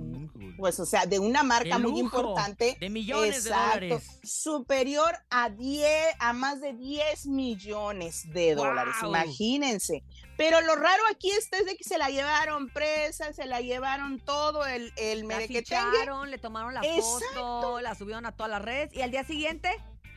pues, 0.57 0.79
o 0.79 0.87
sea, 0.87 1.07
de 1.07 1.19
una 1.19 1.43
marca 1.43 1.79
De 1.79 1.83
muy 1.83 1.99
importante. 1.99 2.77
de 2.79 2.91
millones 2.91 3.45
de 3.45 3.51
dólares. 3.51 4.21
Superior 4.23 5.17
a 5.31 5.51
10, 5.51 5.89
a 6.19 6.33
más 6.33 6.61
de 6.61 6.75
10 6.75 7.27
millones 7.27 8.23
de 8.33 8.55
dólares, 8.55 8.95
imagínense. 9.03 10.05
Pero 10.39 10.61
lo 10.61 10.77
raro 10.77 11.03
aquí 11.11 11.31
está 11.33 11.59
es 11.59 11.67
de 11.67 11.77
que 11.77 11.83
se 11.83 11.99
la 11.99 12.11
llevaron 12.11 12.69
presa, 12.69 13.33
se 13.33 13.45
la 13.45 13.61
llevaron 13.61 14.21
todo 14.21 14.65
el, 14.65 14.93
el 14.97 15.23
La 15.23 15.27
merequetengue. 15.27 15.91
ficharon, 15.91 16.31
le 16.31 16.39
tomaron 16.39 16.73
la 16.73 16.83
foto, 16.83 17.81
la 17.81 17.97
subieron 17.97 18.25
a 18.25 18.33
todas 18.33 18.49
las 18.49 18.63
redes 18.63 18.95
y 18.95 19.03
al 19.03 19.11
día 19.11 19.25
siguiente 19.25 19.69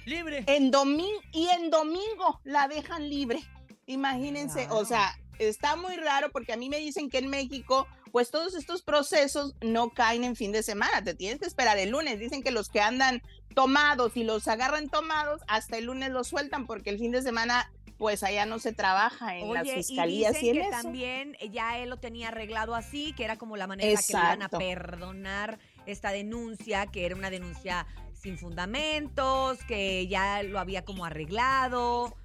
libre. 0.05 0.43
En 0.45 0.69
domingo 0.69 1.19
y 1.33 1.47
en 1.49 1.71
domingo 1.71 2.39
la 2.43 2.67
dejan 2.67 3.09
libre. 3.09 3.39
Imagínense, 3.87 4.67
o 4.69 4.85
sea, 4.85 5.19
está 5.39 5.75
muy 5.75 5.95
raro 5.97 6.31
porque 6.31 6.53
a 6.53 6.57
mí 6.57 6.69
me 6.69 6.77
dicen 6.77 7.09
que 7.09 7.17
en 7.17 7.27
México, 7.27 7.87
pues 8.11 8.29
todos 8.29 8.53
estos 8.53 8.83
procesos 8.83 9.55
no 9.61 9.89
caen 9.89 10.23
en 10.23 10.35
fin 10.35 10.51
de 10.51 10.61
semana, 10.61 11.03
te 11.03 11.15
tienes 11.15 11.39
que 11.39 11.47
esperar 11.47 11.79
el 11.79 11.89
lunes. 11.89 12.19
Dicen 12.19 12.43
que 12.43 12.51
los 12.51 12.69
que 12.69 12.79
andan 12.79 13.23
tomados 13.55 14.15
y 14.15 14.23
los 14.23 14.47
agarran 14.47 14.87
tomados, 14.87 15.41
hasta 15.47 15.77
el 15.77 15.85
lunes 15.85 16.11
los 16.11 16.27
sueltan 16.27 16.67
porque 16.67 16.91
el 16.91 16.99
fin 16.99 17.11
de 17.11 17.23
semana, 17.23 17.71
pues 18.01 18.23
allá 18.23 18.47
no 18.47 18.57
se 18.57 18.73
trabaja 18.73 19.37
en 19.37 19.53
las 19.53 19.69
fiscalías 19.69 20.33
y 20.41 20.47
y, 20.47 20.49
dicen 20.53 20.55
en 20.55 20.61
que 20.63 20.69
eso. 20.75 20.81
también 20.81 21.37
ya 21.51 21.77
él 21.77 21.91
lo 21.91 21.97
tenía 21.97 22.29
arreglado 22.29 22.73
así, 22.73 23.13
que 23.13 23.23
era 23.23 23.37
como 23.37 23.57
la 23.57 23.67
manera 23.67 23.91
la 23.93 24.01
que 24.01 24.13
le 24.13 24.19
iban 24.19 24.41
a 24.41 24.45
Exacto. 24.45 24.57
perdonar 24.57 25.59
esta 25.85 26.09
denuncia, 26.09 26.87
que 26.87 27.05
era 27.05 27.15
una 27.15 27.29
denuncia 27.29 27.85
sin 28.15 28.39
fundamentos, 28.39 29.59
que 29.65 30.07
ya 30.07 30.41
lo 30.41 30.57
había 30.59 30.83
como 30.83 31.05
arreglado. 31.05 32.15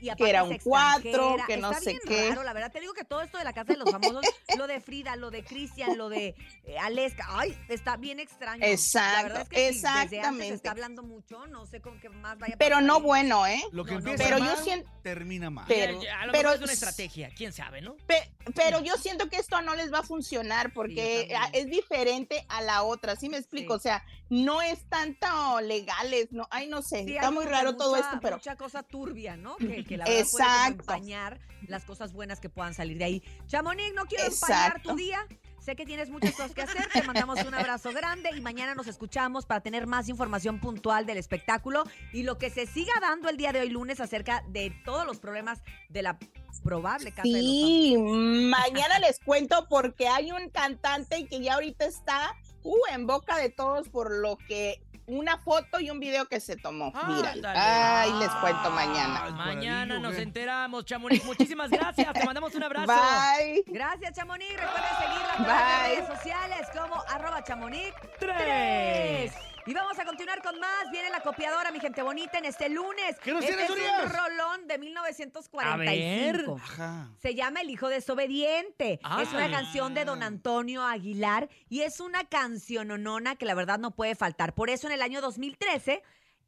Y 0.00 0.08
aparte 0.08 0.28
era 0.30 0.44
un 0.44 0.58
cuatro, 0.58 1.36
que 1.46 1.56
no 1.56 1.70
Está 1.70 1.82
sé 1.82 1.90
bien 1.90 2.00
qué. 2.06 2.28
raro, 2.30 2.42
la 2.44 2.52
verdad. 2.52 2.72
Te 2.72 2.80
digo 2.80 2.92
que 2.92 3.04
todo 3.04 3.22
esto 3.22 3.38
de 3.38 3.44
la 3.44 3.52
casa 3.52 3.72
de 3.72 3.78
los 3.78 3.90
famosos, 3.90 4.22
lo 4.56 4.66
de 4.66 4.80
Frida, 4.80 5.16
lo 5.16 5.30
de 5.30 5.44
Cristian, 5.44 5.96
lo 5.96 6.08
de 6.08 6.34
eh, 6.64 6.78
Aleska, 6.78 7.26
ay, 7.30 7.56
está 7.68 7.96
bien 7.96 8.20
extraño. 8.20 8.60
La 8.60 8.68
Exacto, 8.68 9.22
verdad 9.24 9.42
es 9.42 9.48
que 9.48 9.56
sí, 9.56 9.64
desde 9.74 9.88
antes 9.88 10.08
se 10.08 10.14
exactamente. 10.14 10.54
está 10.54 10.70
hablando 10.70 11.02
mucho, 11.02 11.46
no 11.46 11.66
sé 11.66 11.80
con 11.80 11.98
qué 12.00 12.08
más 12.08 12.38
vaya 12.38 12.54
a 12.54 12.58
Pero 12.58 12.80
no 12.80 12.96
ahí. 12.96 13.02
bueno, 13.02 13.46
¿eh? 13.46 13.62
Lo 13.72 13.84
que 13.84 13.92
No, 13.92 13.98
empieza 13.98 14.24
pero 14.24 14.38
yo 14.38 14.44
mal, 14.44 14.58
siento- 14.64 14.90
termina 15.02 15.50
mal. 15.50 15.64
Pero- 15.68 15.98
a 16.00 16.26
lo 16.26 16.32
pero- 16.32 16.48
mejor 16.50 16.54
es 16.56 16.62
una 16.62 16.72
estrategia, 16.72 17.30
quién 17.36 17.52
sabe, 17.52 17.80
¿no? 17.80 17.96
Pe- 18.06 18.32
pero 18.54 18.80
yo 18.82 18.94
siento 18.96 19.28
que 19.28 19.36
esto 19.36 19.60
no 19.62 19.74
les 19.74 19.92
va 19.92 20.00
a 20.00 20.02
funcionar 20.02 20.72
porque 20.72 21.34
ah, 21.36 21.48
es 21.52 21.66
diferente 21.66 22.44
a 22.48 22.60
la 22.62 22.82
otra, 22.82 23.16
¿sí 23.16 23.28
me 23.28 23.36
explico? 23.38 23.74
O 23.74 23.78
sea, 23.78 24.04
no 24.28 24.62
es 24.62 24.88
tanto 24.88 25.60
legales, 25.60 26.28
no, 26.32 26.46
ay, 26.50 26.66
no 26.68 26.82
sé, 26.82 27.04
Sí, 27.04 27.14
está 27.16 27.30
muy 27.30 27.44
que 27.44 27.50
raro 27.50 27.76
todo 27.76 27.96
esto, 27.96 28.18
pero 28.20 28.36
Mucha 28.36 28.56
cosa 28.56 28.82
turbia, 28.82 29.36
¿no? 29.36 29.56
Que, 29.56 29.75
que 29.84 29.96
la 29.96 30.04
verdad 30.04 30.26
puede 30.30 30.44
Exacto. 30.44 30.82
empañar 30.82 31.40
las 31.68 31.84
cosas 31.84 32.12
buenas 32.12 32.40
que 32.40 32.48
puedan 32.48 32.74
salir 32.74 32.98
de 32.98 33.04
ahí. 33.04 33.22
Chamonix, 33.46 33.94
no 33.94 34.06
quiero 34.06 34.24
empañar 34.24 34.68
Exacto. 34.68 34.90
tu 34.90 34.96
día. 34.96 35.26
Sé 35.58 35.74
que 35.74 35.84
tienes 35.84 36.10
muchas 36.10 36.30
cosas 36.32 36.54
que 36.54 36.62
hacer. 36.62 36.88
Te 36.92 37.02
mandamos 37.02 37.42
un 37.42 37.52
abrazo 37.52 37.90
grande 37.90 38.30
y 38.36 38.40
mañana 38.40 38.76
nos 38.76 38.86
escuchamos 38.86 39.46
para 39.46 39.62
tener 39.62 39.88
más 39.88 40.08
información 40.08 40.60
puntual 40.60 41.06
del 41.06 41.18
espectáculo 41.18 41.82
y 42.12 42.22
lo 42.22 42.38
que 42.38 42.50
se 42.50 42.66
siga 42.66 42.92
dando 43.00 43.28
el 43.28 43.36
día 43.36 43.52
de 43.52 43.60
hoy 43.60 43.70
lunes 43.70 43.98
acerca 43.98 44.44
de 44.46 44.70
todos 44.84 45.04
los 45.04 45.18
problemas 45.18 45.60
de 45.88 46.02
la 46.02 46.18
probable 46.62 47.10
casa 47.10 47.22
de 47.24 47.32
los 47.32 47.42
sí, 47.42 47.96
mañana 47.98 48.98
les 49.00 49.18
cuento 49.20 49.66
porque 49.68 50.08
hay 50.08 50.30
un 50.30 50.50
cantante 50.50 51.26
que 51.26 51.40
ya 51.40 51.54
ahorita 51.54 51.84
está 51.84 52.36
uh, 52.62 52.76
en 52.92 53.06
boca 53.06 53.36
de 53.36 53.50
todos 53.50 53.88
por 53.88 54.10
lo 54.10 54.36
que 54.36 54.82
una 55.06 55.38
foto 55.38 55.80
y 55.80 55.90
un 55.90 56.00
video 56.00 56.26
que 56.26 56.40
se 56.40 56.56
tomó 56.56 56.92
viral. 56.92 57.26
Ándale. 57.36 57.58
Ay, 57.58 58.12
les 58.18 58.30
cuento 58.30 58.70
mañana. 58.70 59.30
Mañana 59.30 59.98
nos 59.98 60.16
enteramos, 60.16 60.84
Chamonix. 60.84 61.24
Muchísimas 61.24 61.70
gracias. 61.70 62.12
Te 62.12 62.24
mandamos 62.24 62.54
un 62.54 62.62
abrazo. 62.62 62.86
Bye. 62.92 63.64
Gracias, 63.66 64.12
Chamonix. 64.14 64.50
Recuerda 64.52 64.98
seguirla 64.98 65.34
de 65.38 65.44
Bye. 65.44 65.96
redes 65.96 66.16
sociales 66.18 66.68
como 66.76 67.02
arroba 67.08 67.42
chamonix 67.44 67.94
Tres. 68.18 69.32
3. 69.32 69.55
Y 69.66 69.74
vamos 69.74 69.98
a 69.98 70.04
continuar 70.04 70.40
con 70.42 70.60
más. 70.60 70.90
Viene 70.92 71.10
la 71.10 71.20
copiadora, 71.20 71.72
mi 71.72 71.80
gente 71.80 72.00
bonita, 72.00 72.38
en 72.38 72.44
este 72.44 72.68
lunes. 72.68 73.18
¿Qué 73.20 73.32
nos 73.32 73.42
este 73.42 73.56
tienes, 73.56 73.70
es 73.70 73.76
Urias? 73.76 74.04
un 74.04 74.10
rolón 74.10 74.66
de 74.68 74.78
1945. 74.78 76.56
Ajá. 76.62 77.10
Se 77.18 77.34
llama 77.34 77.62
El 77.62 77.70
Hijo 77.70 77.88
Desobediente. 77.88 79.00
Ah. 79.02 79.22
Es 79.22 79.32
una 79.32 79.50
canción 79.50 79.92
de 79.92 80.04
don 80.04 80.22
Antonio 80.22 80.84
Aguilar 80.84 81.48
y 81.68 81.80
es 81.80 81.98
una 81.98 82.22
canción 82.28 82.92
onona 82.92 83.34
que 83.34 83.44
la 83.44 83.54
verdad 83.54 83.80
no 83.80 83.90
puede 83.90 84.14
faltar. 84.14 84.54
Por 84.54 84.70
eso 84.70 84.86
en 84.86 84.92
el 84.92 85.02
año 85.02 85.20
2013 85.20 86.04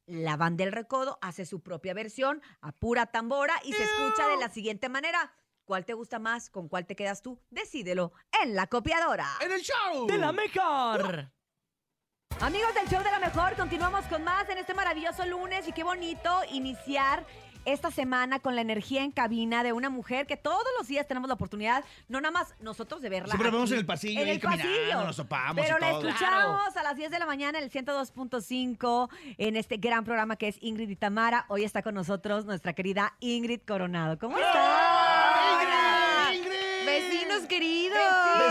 la 0.07 0.37
banda 0.37 0.64
del 0.64 0.72
Recodo 0.72 1.18
hace 1.20 1.44
su 1.44 1.61
propia 1.61 1.94
versión 1.94 2.40
a 2.61 2.70
pura 2.70 3.07
tambora 3.07 3.54
y 3.64 3.72
se 3.72 3.83
escucha 3.83 4.28
de 4.28 4.37
la 4.37 4.48
siguiente 4.48 4.88
manera. 4.88 5.35
¿Cuál 5.64 5.85
te 5.85 5.92
gusta 5.92 6.20
más? 6.20 6.50
¿Con 6.50 6.68
cuál 6.68 6.87
te 6.87 6.94
quedas 6.94 7.20
tú? 7.20 7.38
Decídelo 7.50 8.12
en 8.42 8.54
la 8.54 8.68
copiadora. 8.68 9.26
En 9.40 9.50
el 9.52 9.61
show. 9.61 10.07
De 10.07 10.16
la 10.18 10.33
mejor. 10.33 11.33
Amigos 12.40 12.72
del 12.72 12.88
show 12.88 13.02
de 13.02 13.10
la 13.10 13.18
mejor, 13.18 13.56
continuamos 13.56 14.04
con 14.06 14.22
más 14.22 14.48
en 14.48 14.58
este 14.58 14.72
maravilloso 14.72 15.26
lunes 15.26 15.66
y 15.66 15.72
qué 15.72 15.82
bonito 15.82 16.30
iniciar 16.52 17.26
esta 17.64 17.90
semana 17.90 18.38
con 18.38 18.54
la 18.54 18.60
energía 18.60 19.02
en 19.02 19.10
cabina 19.10 19.64
de 19.64 19.72
una 19.72 19.90
mujer 19.90 20.26
que 20.28 20.36
todos 20.36 20.62
los 20.78 20.86
días 20.86 21.08
tenemos 21.08 21.26
la 21.26 21.34
oportunidad, 21.34 21.84
no 22.06 22.20
nada 22.20 22.30
más 22.30 22.54
nosotros 22.60 23.02
de 23.02 23.08
verla. 23.08 23.26
Siempre 23.26 23.48
aquí, 23.48 23.56
vemos 23.56 23.72
en 23.72 23.78
el 23.78 23.86
pasillo, 23.86 24.20
en 24.20 24.28
el 24.28 24.38
pasillo. 24.40 25.04
nos 25.04 25.16
topamos 25.16 25.56
Pero 25.56 25.78
y 25.78 25.80
la 25.80 25.90
todo. 25.90 26.08
escuchamos 26.08 26.76
a 26.76 26.82
las 26.84 26.96
10 26.96 27.10
de 27.10 27.18
la 27.18 27.26
mañana 27.26 27.58
en 27.58 27.64
el 27.64 27.70
102.5 27.72 29.08
en 29.36 29.56
este 29.56 29.76
gran 29.78 30.04
programa 30.04 30.36
que 30.36 30.46
es 30.48 30.58
Ingrid 30.60 30.88
y 30.90 30.96
Tamara. 30.96 31.44
Hoy 31.48 31.64
está 31.64 31.82
con 31.82 31.96
nosotros 31.96 32.44
nuestra 32.44 32.72
querida 32.72 33.14
Ingrid 33.18 33.62
Coronado. 33.66 34.16
¿Cómo 34.18 34.38
estás? 34.38 34.97
Queridos. 37.48 37.98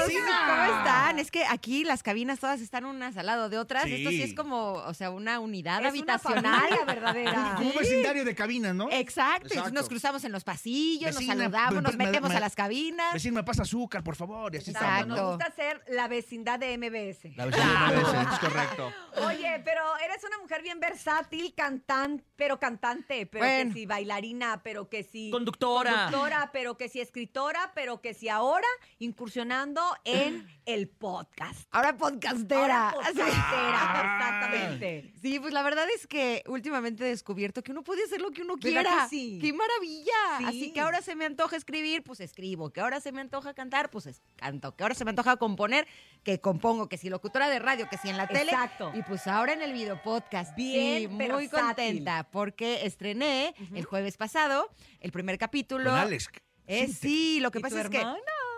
Vecina. 0.05 0.37
¿Cómo 0.47 0.77
están? 0.79 1.19
Es 1.19 1.31
que 1.31 1.45
aquí 1.45 1.83
las 1.83 2.03
cabinas 2.03 2.39
todas 2.39 2.61
están 2.61 2.85
unas 2.85 3.15
al 3.17 3.25
lado 3.25 3.49
de 3.49 3.57
otras. 3.57 3.83
Sí. 3.85 3.95
Esto 3.95 4.09
sí 4.09 4.21
es 4.23 4.33
como, 4.33 4.73
o 4.73 4.93
sea, 4.93 5.09
una 5.11 5.39
unidad 5.39 5.75
Es 5.75 5.79
una 5.79 5.89
habitacional. 5.89 6.59
familia 6.61 6.85
verdadera. 6.85 7.53
Como 7.57 7.69
un 7.69 7.75
vecindario 7.77 8.25
de 8.25 8.35
cabinas, 8.35 8.75
¿no? 8.75 8.89
Exacto. 8.91 9.47
y 9.49 9.53
Exacto. 9.57 9.73
Nos 9.73 9.87
cruzamos 9.87 10.23
en 10.23 10.31
los 10.31 10.43
pasillos, 10.43 11.15
Vecina, 11.15 11.35
nos 11.35 11.43
saludamos, 11.43 11.83
nos 11.83 11.91
me- 11.93 11.97
me- 11.97 12.05
metemos 12.05 12.29
me- 12.29 12.35
a 12.35 12.39
las 12.39 12.55
cabinas. 12.55 13.13
Vecino, 13.13 13.35
me 13.35 13.43
pasa 13.43 13.61
azúcar, 13.63 14.03
por 14.03 14.15
favor. 14.15 14.53
Y 14.53 14.57
así 14.57 14.71
Exacto, 14.71 14.93
estamos, 14.95 15.07
Nos 15.07 15.17
¿no? 15.19 15.29
gusta 15.35 15.51
ser 15.55 15.83
la 15.89 16.07
vecindad 16.07 16.59
de 16.59 16.73
MBS. 16.77 17.33
La 17.35 17.45
vecina 17.45 17.91
de 17.91 17.97
MBS, 18.01 18.33
es 18.33 18.39
correcto. 18.39 18.93
Oye, 19.25 19.61
pero 19.63 19.81
eres 20.03 20.23
una 20.23 20.37
mujer 20.39 20.61
bien 20.61 20.79
versátil, 20.79 21.53
cantante, 21.55 22.23
pero 22.35 22.59
cantante, 22.59 23.25
pero 23.25 23.45
Bueno. 23.45 23.73
que 23.73 23.79
sí 23.79 23.85
bailarina, 23.85 24.61
pero 24.63 24.89
que 24.89 25.03
sí 25.03 25.29
Conductora. 25.31 25.91
conductora, 26.05 26.49
pero 26.51 26.77
que 26.77 26.89
sí 26.89 26.99
escritora, 27.01 27.71
pero 27.75 28.01
que 28.01 28.13
sí 28.13 28.29
ahora 28.29 28.67
incursionando 28.99 29.81
en 30.03 30.47
el 30.65 30.87
podcast. 30.89 31.67
Ahora 31.71 31.95
podcastera. 31.97 32.89
Ahora 32.89 33.07
podcastera, 33.07 34.17
exactamente. 34.17 35.13
Sí, 35.21 35.39
pues 35.39 35.53
la 35.53 35.63
verdad 35.63 35.85
es 35.95 36.07
que 36.07 36.43
últimamente 36.47 37.05
he 37.05 37.09
descubierto 37.09 37.63
que 37.63 37.71
uno 37.71 37.83
puede 37.83 38.03
hacer 38.03 38.21
lo 38.21 38.31
que 38.31 38.41
uno 38.41 38.55
¿Verdad 38.55 38.81
quiera. 38.81 39.03
que 39.03 39.09
sí? 39.09 39.39
¡Qué 39.41 39.53
maravilla! 39.53 40.13
Sí. 40.39 40.45
Así 40.45 40.73
que 40.73 40.79
ahora 40.79 41.01
se 41.01 41.15
me 41.15 41.25
antoja 41.25 41.55
escribir, 41.55 42.03
pues 42.03 42.19
escribo. 42.19 42.71
Que 42.71 42.81
ahora 42.81 42.99
se 42.99 43.11
me 43.11 43.21
antoja 43.21 43.53
cantar, 43.53 43.89
pues 43.89 44.07
es- 44.07 44.21
canto. 44.35 44.75
Que 44.75 44.83
ahora 44.83 44.95
se 44.95 45.05
me 45.05 45.09
antoja 45.11 45.37
componer, 45.37 45.87
que 46.23 46.39
compongo. 46.41 46.89
Que 46.89 46.97
si 46.97 47.09
locutora 47.09 47.49
de 47.49 47.59
radio, 47.59 47.87
que 47.89 47.97
si 47.97 48.09
en 48.09 48.17
la 48.17 48.27
tele. 48.27 48.51
Exacto. 48.51 48.91
Y 48.95 49.01
pues 49.03 49.27
ahora 49.27 49.53
en 49.53 49.61
el 49.61 49.73
video 49.73 50.01
podcast. 50.01 50.55
Bien 50.55 51.01
sí, 51.01 51.07
muy 51.07 51.49
contenta 51.49 52.27
porque 52.31 52.85
estrené 52.85 53.53
el 53.73 53.85
jueves 53.85 54.17
pasado 54.17 54.69
el 54.99 55.11
primer 55.11 55.37
capítulo. 55.37 55.89
Con 55.91 55.99
Alex. 55.99 56.29
Eh, 56.69 56.87
sí, 56.89 57.39
lo 57.39 57.49
que 57.49 57.59
¿Y 57.59 57.61
pasa 57.61 57.75
tu 57.75 57.81
es 57.83 57.89
que? 57.89 57.99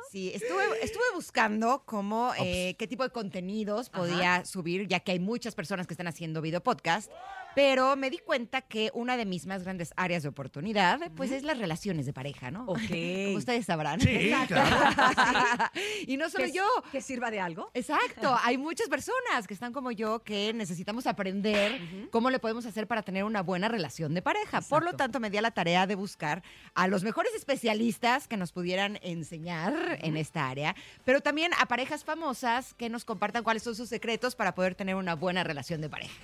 Sí, 0.09 0.31
estuve, 0.33 0.63
estuve 0.81 1.03
buscando 1.13 1.83
cómo, 1.85 2.31
eh, 2.39 2.75
qué 2.79 2.87
tipo 2.87 3.03
de 3.03 3.11
contenidos 3.11 3.91
podía 3.91 4.43
subir, 4.43 4.87
ya 4.87 5.01
que 5.01 5.11
hay 5.11 5.19
muchas 5.19 5.53
personas 5.53 5.85
que 5.85 5.93
están 5.93 6.07
haciendo 6.07 6.41
video 6.41 6.63
podcast, 6.63 7.11
pero 7.55 7.95
me 7.95 8.09
di 8.09 8.17
cuenta 8.19 8.61
que 8.61 8.91
una 8.93 9.17
de 9.17 9.25
mis 9.25 9.45
más 9.45 9.63
grandes 9.63 9.93
áreas 9.95 10.23
de 10.23 10.29
oportunidad, 10.29 10.99
pues, 11.15 11.31
es 11.31 11.43
las 11.43 11.57
relaciones 11.57 12.05
de 12.05 12.13
pareja, 12.13 12.51
¿no? 12.51 12.65
Ok. 12.65 12.79
Como 12.79 13.37
ustedes 13.37 13.65
sabrán. 13.65 13.99
Sí, 13.99 14.31
y 16.07 16.17
no 16.17 16.29
solo 16.29 16.45
¿Que- 16.45 16.51
yo. 16.51 16.63
¿Que 16.91 17.01
sirva 17.01 17.31
de 17.31 17.39
algo? 17.39 17.69
Exacto, 17.73 18.37
hay 18.43 18.57
muchas 18.57 18.87
personas 18.87 19.47
que 19.47 19.53
están 19.53 19.73
como 19.73 19.91
yo 19.91 20.19
que 20.23 20.53
necesitamos 20.53 21.07
aprender 21.07 21.79
cómo 22.11 22.29
le 22.29 22.39
podemos 22.39 22.65
hacer 22.65 22.87
para 22.87 23.01
tener 23.03 23.23
una 23.23 23.41
buena 23.41 23.67
relación 23.67 24.13
de 24.13 24.21
pareja. 24.21 24.61
Por 24.61 24.83
lo 24.83 24.93
tanto, 24.93 25.19
me 25.19 25.29
di 25.29 25.37
a 25.37 25.41
la 25.41 25.51
tarea 25.51 25.87
de 25.87 25.95
buscar 25.95 26.43
a 26.75 26.87
los 26.87 27.03
mejores 27.03 27.33
especialistas 27.35 28.27
que 28.27 28.37
nos 28.37 28.51
pudieran 28.51 28.99
enseñar 29.01 29.97
en 30.01 30.17
esta 30.17 30.47
área, 30.49 30.75
pero 31.05 31.21
también 31.21 31.51
a 31.59 31.65
parejas 31.65 32.03
famosas 32.03 32.73
que 32.73 32.89
nos 32.89 33.05
compartan 33.05 33.43
cuáles 33.43 33.63
son 33.63 33.75
sus 33.75 33.89
secretos 33.89 34.35
para 34.35 34.55
poder 34.55 34.75
tener 34.75 34.95
una 34.95 35.15
buena 35.15 35.43
relación 35.43 35.81
de 35.81 35.89
pareja. 35.89 36.15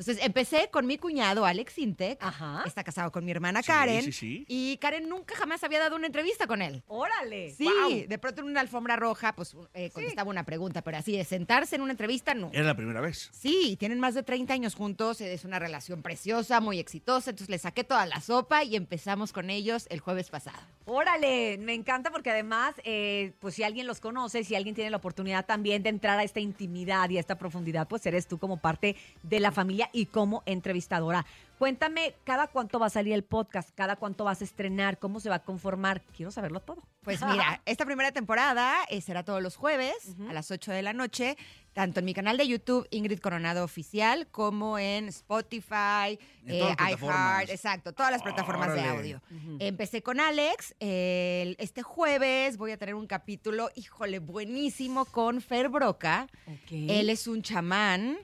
Entonces 0.00 0.24
empecé 0.24 0.70
con 0.72 0.86
mi 0.86 0.96
cuñado 0.96 1.44
Alex 1.44 1.76
Intec, 1.76 2.22
Ajá. 2.22 2.62
está 2.64 2.82
casado 2.82 3.12
con 3.12 3.22
mi 3.22 3.32
hermana 3.32 3.60
Sí, 3.60 3.66
Karen, 3.66 4.02
sí, 4.04 4.12
sí. 4.12 4.44
y 4.48 4.78
Karen 4.78 5.06
nunca 5.10 5.36
jamás 5.36 5.62
había 5.62 5.78
dado 5.78 5.94
una 5.96 6.06
entrevista 6.06 6.46
con 6.46 6.62
él. 6.62 6.82
¡Órale! 6.88 7.50
Sí, 7.50 8.06
de 8.08 8.18
pronto 8.18 8.40
en 8.40 8.46
una 8.46 8.60
alfombra 8.62 8.96
roja, 8.96 9.34
pues 9.36 9.54
eh, 9.74 9.90
contestaba 9.90 10.30
una 10.30 10.44
pregunta, 10.44 10.80
pero 10.80 10.96
así 10.96 11.14
de 11.14 11.24
sentarse 11.24 11.76
en 11.76 11.82
una 11.82 11.90
entrevista, 11.92 12.32
no. 12.32 12.48
Era 12.54 12.64
la 12.64 12.74
primera 12.74 13.02
vez. 13.02 13.28
Sí, 13.30 13.76
tienen 13.78 14.00
más 14.00 14.14
de 14.14 14.22
30 14.22 14.54
años 14.54 14.74
juntos, 14.74 15.20
es 15.20 15.44
una 15.44 15.58
relación 15.58 16.00
preciosa, 16.00 16.60
muy 16.60 16.78
exitosa, 16.78 17.28
entonces 17.28 17.50
le 17.50 17.58
saqué 17.58 17.84
toda 17.84 18.06
la 18.06 18.22
sopa 18.22 18.64
y 18.64 18.76
empezamos 18.76 19.34
con 19.34 19.50
ellos 19.50 19.86
el 19.90 20.00
jueves 20.00 20.30
pasado. 20.30 20.58
Órale, 20.86 21.58
me 21.58 21.74
encanta 21.74 22.10
porque 22.10 22.30
además, 22.30 22.74
eh, 22.84 23.32
pues 23.38 23.54
si 23.54 23.64
alguien 23.64 23.86
los 23.86 24.00
conoce, 24.00 24.44
si 24.44 24.54
alguien 24.54 24.74
tiene 24.74 24.88
la 24.90 24.96
oportunidad 24.96 25.44
también 25.44 25.82
de 25.82 25.90
entrar 25.90 26.18
a 26.18 26.24
esta 26.24 26.40
intimidad 26.40 27.10
y 27.10 27.18
a 27.18 27.20
esta 27.20 27.36
profundidad, 27.36 27.86
pues 27.86 28.06
eres 28.06 28.26
tú 28.26 28.38
como 28.38 28.56
parte 28.56 28.96
de 29.22 29.40
la 29.40 29.52
familia 29.52 29.89
y 29.92 30.06
como 30.06 30.42
entrevistadora. 30.46 31.24
Cuéntame, 31.60 32.14
¿cada 32.24 32.46
cuánto 32.46 32.78
va 32.78 32.86
a 32.86 32.88
salir 32.88 33.12
el 33.12 33.22
podcast? 33.22 33.68
¿Cada 33.74 33.96
cuánto 33.96 34.24
vas 34.24 34.40
a 34.40 34.44
estrenar? 34.44 34.98
¿Cómo 34.98 35.20
se 35.20 35.28
va 35.28 35.34
a 35.34 35.42
conformar? 35.42 36.00
Quiero 36.16 36.30
saberlo 36.30 36.60
todo. 36.60 36.82
Pues 37.02 37.20
mira, 37.22 37.60
esta 37.66 37.84
primera 37.84 38.12
temporada 38.12 38.74
eh, 38.88 39.02
será 39.02 39.24
todos 39.26 39.42
los 39.42 39.56
jueves 39.56 40.16
a 40.26 40.32
las 40.32 40.50
8 40.50 40.72
de 40.72 40.80
la 40.80 40.94
noche, 40.94 41.36
tanto 41.74 42.00
en 42.00 42.06
mi 42.06 42.14
canal 42.14 42.38
de 42.38 42.48
YouTube 42.48 42.88
Ingrid 42.90 43.18
Coronado 43.18 43.62
Oficial 43.62 44.26
como 44.28 44.78
en 44.78 45.08
Spotify, 45.08 46.18
plataformas. 46.46 47.42
iHeart, 47.42 47.50
exacto, 47.50 47.92
todas 47.92 48.10
las 48.10 48.22
plataformas 48.22 48.72
de 48.72 48.80
audio. 48.80 49.22
Empecé 49.58 50.02
con 50.02 50.18
Alex, 50.18 50.74
este 50.78 51.82
jueves 51.82 52.56
voy 52.56 52.70
a 52.70 52.78
tener 52.78 52.94
un 52.94 53.06
capítulo, 53.06 53.70
híjole, 53.74 54.18
buenísimo 54.18 55.04
con 55.04 55.42
Fer 55.42 55.68
Broca. 55.68 56.26
Él 56.70 57.10
es 57.10 57.26
un 57.26 57.42
chamán 57.42 58.16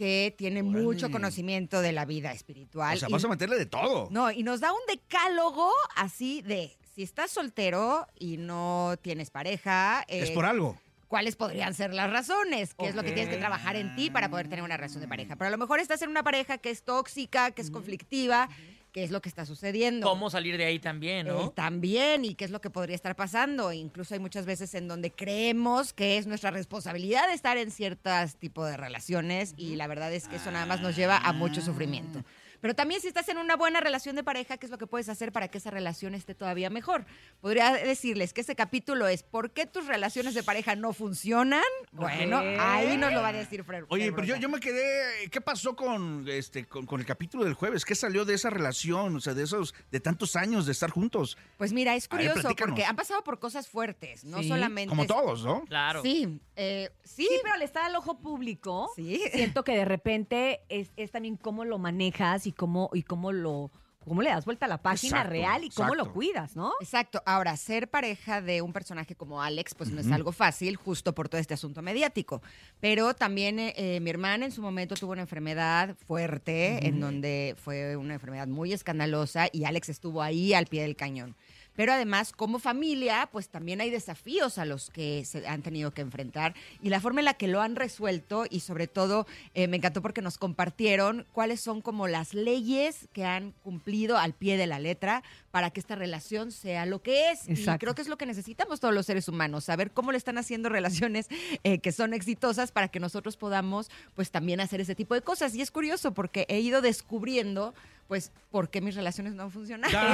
que 0.00 0.34
tiene 0.38 0.62
mucho 0.62 1.10
conocimiento 1.10 1.82
de 1.82 1.92
la 1.92 2.06
vida 2.06 2.32
espiritual. 2.32 2.96
O 2.96 3.00
sea, 3.00 3.10
y- 3.10 3.12
vas 3.12 3.22
a 3.22 3.28
meterle 3.28 3.58
de 3.58 3.66
todo. 3.66 4.08
no, 4.10 4.30
y 4.30 4.42
nos 4.42 4.60
da 4.60 4.72
un 4.72 4.80
decálogo 4.88 5.70
así 5.94 6.40
de 6.40 6.74
si 6.94 7.02
estás 7.02 7.30
soltero 7.30 8.06
y 8.18 8.38
no 8.38 8.94
tienes 9.02 9.28
pareja. 9.28 10.02
Es 10.08 10.30
eh, 10.30 10.32
por 10.32 10.46
algo. 10.46 10.80
¿Cuáles 11.06 11.36
podrían 11.36 11.74
ser 11.74 11.92
las 11.92 12.10
razones? 12.10 12.72
¿Qué 12.72 12.86
es 12.88 12.94
lo 12.94 13.02
que 13.02 13.12
tienes 13.12 13.28
que 13.34 13.38
trabajar 13.38 13.76
en 13.76 13.94
ti 13.94 14.08
para 14.08 14.30
poder 14.30 14.48
tener 14.48 14.64
una 14.64 14.78
relación 14.78 15.02
de 15.02 15.08
pareja? 15.08 15.36
Pero 15.36 15.48
a 15.48 15.50
lo 15.50 15.58
mejor 15.58 15.80
estás 15.80 16.00
en 16.00 16.08
una 16.08 16.22
pareja 16.22 16.56
que 16.56 16.70
es 16.70 16.82
tóxica, 16.82 17.50
que 17.50 17.60
es 17.60 17.70
conflictiva, 17.70 18.48
¿qué 18.92 19.04
es 19.04 19.10
lo 19.10 19.20
que 19.20 19.28
está 19.28 19.46
sucediendo? 19.46 20.06
¿Cómo 20.06 20.30
salir 20.30 20.56
de 20.56 20.64
ahí 20.64 20.78
también, 20.78 21.26
no? 21.26 21.46
Eh, 21.46 21.52
también, 21.54 22.24
y 22.24 22.34
qué 22.34 22.44
es 22.44 22.50
lo 22.50 22.60
que 22.60 22.70
podría 22.70 22.96
estar 22.96 23.16
pasando. 23.16 23.72
Incluso 23.72 24.14
hay 24.14 24.20
muchas 24.20 24.46
veces 24.46 24.74
en 24.74 24.88
donde 24.88 25.10
creemos 25.10 25.92
que 25.92 26.18
es 26.18 26.26
nuestra 26.26 26.50
responsabilidad 26.50 27.32
estar 27.32 27.56
en 27.56 27.70
ciertos 27.70 28.36
tipos 28.36 28.68
de 28.68 28.76
relaciones 28.76 29.54
y 29.56 29.76
la 29.76 29.86
verdad 29.86 30.12
es 30.12 30.28
que 30.28 30.36
eso 30.36 30.50
nada 30.50 30.66
más 30.66 30.80
nos 30.80 30.96
lleva 30.96 31.16
a 31.18 31.32
mucho 31.32 31.60
sufrimiento. 31.60 32.24
Pero 32.60 32.74
también 32.74 33.00
si 33.00 33.08
estás 33.08 33.28
en 33.28 33.38
una 33.38 33.56
buena 33.56 33.80
relación 33.80 34.16
de 34.16 34.22
pareja, 34.22 34.56
¿qué 34.58 34.66
es 34.66 34.70
lo 34.70 34.78
que 34.78 34.86
puedes 34.86 35.08
hacer 35.08 35.32
para 35.32 35.48
que 35.48 35.58
esa 35.58 35.70
relación 35.70 36.14
esté 36.14 36.34
todavía 36.34 36.70
mejor? 36.70 37.06
Podría 37.40 37.72
decirles 37.72 38.32
que 38.32 38.42
ese 38.42 38.54
capítulo 38.54 39.08
es 39.08 39.22
¿por 39.22 39.50
qué 39.52 39.66
tus 39.66 39.86
relaciones 39.86 40.34
de 40.34 40.42
pareja 40.42 40.76
no 40.76 40.92
funcionan? 40.92 41.62
Bueno, 41.92 42.38
ahí 42.58 42.96
nos 42.96 43.12
lo 43.12 43.22
va 43.22 43.28
a 43.28 43.32
decir 43.32 43.64
Fred. 43.64 43.84
Oye, 43.88 44.04
Fred 44.06 44.14
pero 44.14 44.26
yo, 44.26 44.36
yo 44.36 44.48
me 44.48 44.60
quedé. 44.60 45.28
¿Qué 45.30 45.40
pasó 45.40 45.74
con 45.76 46.24
este 46.28 46.66
con, 46.66 46.86
con 46.86 47.00
el 47.00 47.06
capítulo 47.06 47.44
del 47.44 47.54
jueves? 47.54 47.84
¿Qué 47.84 47.94
salió 47.94 48.24
de 48.24 48.34
esa 48.34 48.50
relación? 48.50 49.16
O 49.16 49.20
sea, 49.20 49.34
de 49.34 49.44
esos, 49.44 49.74
de 49.90 50.00
tantos 50.00 50.36
años 50.36 50.66
de 50.66 50.72
estar 50.72 50.90
juntos. 50.90 51.36
Pues 51.56 51.72
mira, 51.72 51.94
es 51.96 52.08
ver, 52.08 52.18
curioso 52.28 52.54
porque 52.56 52.84
han 52.84 52.96
pasado 52.96 53.22
por 53.24 53.38
cosas 53.38 53.68
fuertes, 53.68 54.24
no 54.24 54.42
Sí. 54.42 54.48
solamente... 54.48 54.88
Como 54.90 55.06
todos, 55.06 55.44
¿no? 55.44 55.64
Claro. 55.64 56.02
Sí, 56.02 56.40
eh, 56.56 56.90
sí, 57.04 57.26
Sí, 57.30 57.38
pero 57.42 57.54
al 57.54 57.62
estar 57.62 57.84
al 57.84 57.94
ojo 57.96 58.18
público, 58.18 58.90
Sí. 58.96 59.22
siento 59.32 59.64
que 59.64 59.72
de 59.76 59.84
repente 59.84 60.60
es, 60.68 60.90
es 60.96 61.10
también 61.10 61.36
cómo 61.36 61.64
lo 61.64 61.78
manejas 61.78 62.46
y 62.46 62.49
cómo, 62.52 62.90
y 62.92 63.02
cómo 63.02 63.32
lo 63.32 63.70
cómo 64.04 64.22
le 64.22 64.30
das 64.30 64.44
vuelta 64.44 64.66
a 64.66 64.68
la 64.68 64.82
página 64.82 65.18
Exacto, 65.18 65.30
real 65.30 65.64
y 65.64 65.70
cómo 65.70 65.94
lo 65.94 66.12
cuidas, 66.12 66.56
¿no? 66.56 66.72
Exacto. 66.80 67.22
Ahora, 67.26 67.56
ser 67.56 67.88
pareja 67.88 68.40
de 68.40 68.62
un 68.62 68.72
personaje 68.72 69.14
como 69.14 69.42
Alex, 69.42 69.74
pues 69.74 69.90
no 69.90 70.00
es 70.00 70.10
algo 70.10 70.32
fácil, 70.32 70.76
justo 70.76 71.14
por 71.14 71.28
todo 71.28 71.40
este 71.40 71.54
asunto 71.54 71.82
mediático. 71.82 72.42
Pero 72.80 73.14
también 73.14 73.58
eh, 73.58 73.74
eh, 73.76 74.00
mi 74.00 74.10
hermana 74.10 74.46
en 74.46 74.52
su 74.52 74.62
momento 74.62 74.94
tuvo 74.94 75.12
una 75.12 75.20
enfermedad 75.22 75.96
fuerte, 76.06 76.86
en 76.86 76.98
donde 76.98 77.54
fue 77.58 77.96
una 77.96 78.14
enfermedad 78.14 78.48
muy 78.48 78.72
escandalosa 78.72 79.48
y 79.52 79.64
Alex 79.64 79.90
estuvo 79.90 80.22
ahí 80.22 80.54
al 80.54 80.66
pie 80.66 80.82
del 80.82 80.96
cañón. 80.96 81.36
Pero 81.80 81.94
además, 81.94 82.32
como 82.32 82.58
familia, 82.58 83.30
pues 83.32 83.48
también 83.48 83.80
hay 83.80 83.88
desafíos 83.88 84.58
a 84.58 84.66
los 84.66 84.90
que 84.90 85.24
se 85.24 85.48
han 85.48 85.62
tenido 85.62 85.92
que 85.92 86.02
enfrentar 86.02 86.54
y 86.82 86.90
la 86.90 87.00
forma 87.00 87.22
en 87.22 87.24
la 87.24 87.32
que 87.32 87.48
lo 87.48 87.62
han 87.62 87.74
resuelto 87.74 88.44
y 88.50 88.60
sobre 88.60 88.86
todo 88.86 89.26
eh, 89.54 89.66
me 89.66 89.78
encantó 89.78 90.02
porque 90.02 90.20
nos 90.20 90.36
compartieron 90.36 91.26
cuáles 91.32 91.62
son 91.62 91.80
como 91.80 92.06
las 92.06 92.34
leyes 92.34 93.08
que 93.14 93.24
han 93.24 93.52
cumplido 93.62 94.18
al 94.18 94.34
pie 94.34 94.58
de 94.58 94.66
la 94.66 94.78
letra 94.78 95.22
para 95.52 95.70
que 95.70 95.80
esta 95.80 95.94
relación 95.94 96.52
sea 96.52 96.84
lo 96.84 97.00
que 97.00 97.30
es. 97.30 97.48
Y 97.48 97.64
creo 97.78 97.94
que 97.94 98.02
es 98.02 98.08
lo 98.08 98.18
que 98.18 98.26
necesitamos 98.26 98.78
todos 98.78 98.92
los 98.92 99.06
seres 99.06 99.26
humanos, 99.26 99.64
saber 99.64 99.90
cómo 99.90 100.12
le 100.12 100.18
están 100.18 100.36
haciendo 100.36 100.68
relaciones 100.68 101.28
eh, 101.64 101.78
que 101.78 101.92
son 101.92 102.12
exitosas 102.12 102.72
para 102.72 102.88
que 102.88 103.00
nosotros 103.00 103.38
podamos 103.38 103.90
pues 104.14 104.30
también 104.30 104.60
hacer 104.60 104.82
ese 104.82 104.94
tipo 104.94 105.14
de 105.14 105.22
cosas. 105.22 105.54
Y 105.54 105.62
es 105.62 105.70
curioso 105.70 106.12
porque 106.12 106.44
he 106.50 106.60
ido 106.60 106.82
descubriendo 106.82 107.72
pues 108.10 108.32
por 108.50 108.70
qué 108.70 108.80
mis 108.80 108.96
relaciones 108.96 109.34
no 109.36 109.44
han 109.44 109.52
funcionado. 109.52 109.96
Oye, 109.96 110.04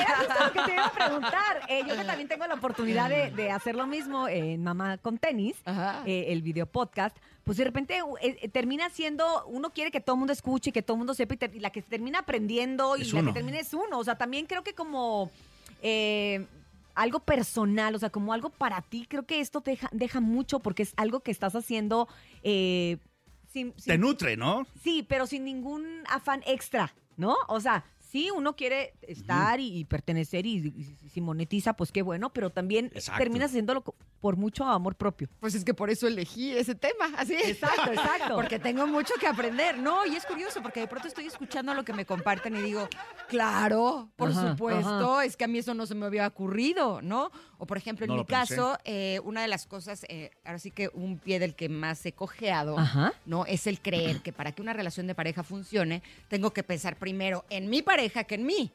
era 0.00 0.16
justo 0.16 0.44
lo 0.46 0.52
que 0.52 0.60
te 0.62 0.72
iba 0.72 0.86
a 0.86 0.90
preguntar. 0.92 1.60
Eh, 1.68 1.82
yo 1.86 1.94
que 1.94 2.04
también 2.04 2.28
tengo 2.28 2.46
la 2.46 2.54
oportunidad 2.54 3.10
de, 3.10 3.30
de 3.30 3.50
hacer 3.50 3.74
lo 3.76 3.86
mismo 3.86 4.26
en 4.26 4.62
Mamá 4.64 4.96
con 4.96 5.18
Tenis, 5.18 5.56
eh, 6.06 6.24
el 6.28 6.40
video 6.40 6.64
podcast, 6.64 7.14
pues 7.44 7.58
de 7.58 7.64
repente 7.64 7.98
eh, 8.22 8.38
eh, 8.40 8.48
termina 8.48 8.88
siendo, 8.88 9.44
uno 9.48 9.68
quiere 9.70 9.90
que 9.90 10.00
todo 10.00 10.14
el 10.14 10.20
mundo 10.20 10.32
escuche, 10.32 10.72
que 10.72 10.80
todo 10.80 10.94
el 10.94 10.98
mundo 11.00 11.12
sepa, 11.12 11.34
y, 11.34 11.36
ter- 11.36 11.54
y 11.54 11.60
la 11.60 11.68
que 11.68 11.82
termina 11.82 12.20
aprendiendo 12.20 12.96
y 12.96 13.02
Es 13.02 13.12
la 13.12 13.20
uno. 13.20 13.30
que 13.32 13.34
termina 13.34 13.58
es 13.58 13.74
uno. 13.74 13.98
O 13.98 14.04
sea, 14.04 14.16
también 14.16 14.46
creo 14.46 14.64
que 14.64 14.72
como... 14.74 15.30
eh, 15.82 16.46
algo 16.94 17.20
personal, 17.20 17.94
o 17.94 17.98
sea, 18.00 18.10
como 18.10 18.32
algo 18.32 18.48
para 18.50 18.82
ti, 18.82 19.06
creo 19.08 19.24
que 19.24 19.38
esto 19.40 19.60
te 19.60 19.70
deja, 19.72 19.88
deja 19.92 20.20
mucho 20.20 20.58
porque 20.58 20.82
es 20.82 20.94
algo 20.96 21.20
que 21.20 21.30
estás 21.30 21.54
haciendo 21.54 22.08
eh, 22.42 22.96
sin, 23.58 23.74
sin- 23.76 23.92
Te 23.92 23.98
nutre, 23.98 24.36
¿no? 24.36 24.66
Sí, 24.82 25.04
pero 25.08 25.26
sin 25.26 25.44
ningún 25.44 25.84
afán 26.08 26.42
extra, 26.46 26.94
¿no? 27.16 27.36
O 27.48 27.60
sea, 27.60 27.84
sí, 27.98 28.30
uno 28.34 28.54
quiere 28.56 28.94
estar 29.02 29.58
y, 29.60 29.78
y 29.78 29.84
pertenecer 29.84 30.46
y, 30.46 30.56
y 31.02 31.08
si 31.08 31.20
monetiza, 31.20 31.74
pues 31.74 31.90
qué 31.92 32.02
bueno, 32.02 32.32
pero 32.32 32.50
también 32.50 32.86
Exacto. 32.94 33.18
terminas 33.18 33.50
haciéndolo 33.50 33.82
por 34.20 34.36
mucho 34.36 34.64
amor 34.64 34.96
propio. 34.96 35.28
Pues 35.40 35.54
es 35.54 35.64
que 35.64 35.74
por 35.74 35.90
eso 35.90 36.06
elegí 36.06 36.50
ese 36.50 36.74
tema, 36.74 37.10
así. 37.16 37.34
Exacto, 37.34 37.92
exacto. 37.92 38.34
Porque 38.34 38.58
tengo 38.58 38.86
mucho 38.86 39.14
que 39.20 39.26
aprender. 39.26 39.78
No, 39.78 40.04
y 40.06 40.16
es 40.16 40.26
curioso, 40.26 40.60
porque 40.62 40.80
de 40.80 40.88
pronto 40.88 41.08
estoy 41.08 41.26
escuchando 41.26 41.74
lo 41.74 41.84
que 41.84 41.92
me 41.92 42.04
comparten 42.04 42.56
y 42.56 42.62
digo, 42.62 42.88
claro, 43.28 44.10
por 44.16 44.30
Ajá, 44.30 44.50
supuesto, 44.50 45.20
es 45.20 45.36
que 45.36 45.44
a 45.44 45.48
mí 45.48 45.58
eso 45.58 45.74
no 45.74 45.86
se 45.86 45.94
me 45.94 46.06
había 46.06 46.26
ocurrido, 46.26 47.00
¿no? 47.02 47.30
O 47.58 47.66
por 47.66 47.76
ejemplo, 47.76 48.04
en 48.04 48.10
No 48.10 48.16
mi 48.18 48.24
caso, 48.24 48.78
eh, 48.84 49.20
una 49.24 49.42
de 49.42 49.48
las 49.48 49.66
cosas, 49.66 50.04
eh, 50.08 50.30
ahora 50.44 50.58
sí 50.58 50.70
que 50.70 50.90
un 50.94 51.18
pie 51.18 51.38
del 51.38 51.54
que 51.54 51.68
más 51.68 52.04
he 52.06 52.12
cojeado, 52.12 52.78
Ajá. 52.78 53.12
¿no? 53.26 53.46
Es 53.46 53.66
el 53.66 53.80
creer 53.80 54.20
que 54.20 54.32
para 54.32 54.52
que 54.52 54.62
una 54.62 54.72
relación 54.72 55.06
de 55.06 55.14
pareja 55.14 55.42
funcione, 55.42 56.02
tengo 56.28 56.52
que 56.52 56.62
pensar 56.62 56.96
primero 56.96 57.44
en 57.50 57.70
mi 57.70 57.82
pareja 57.82 58.24
que 58.24 58.34
en 58.36 58.46
mí. 58.46 58.72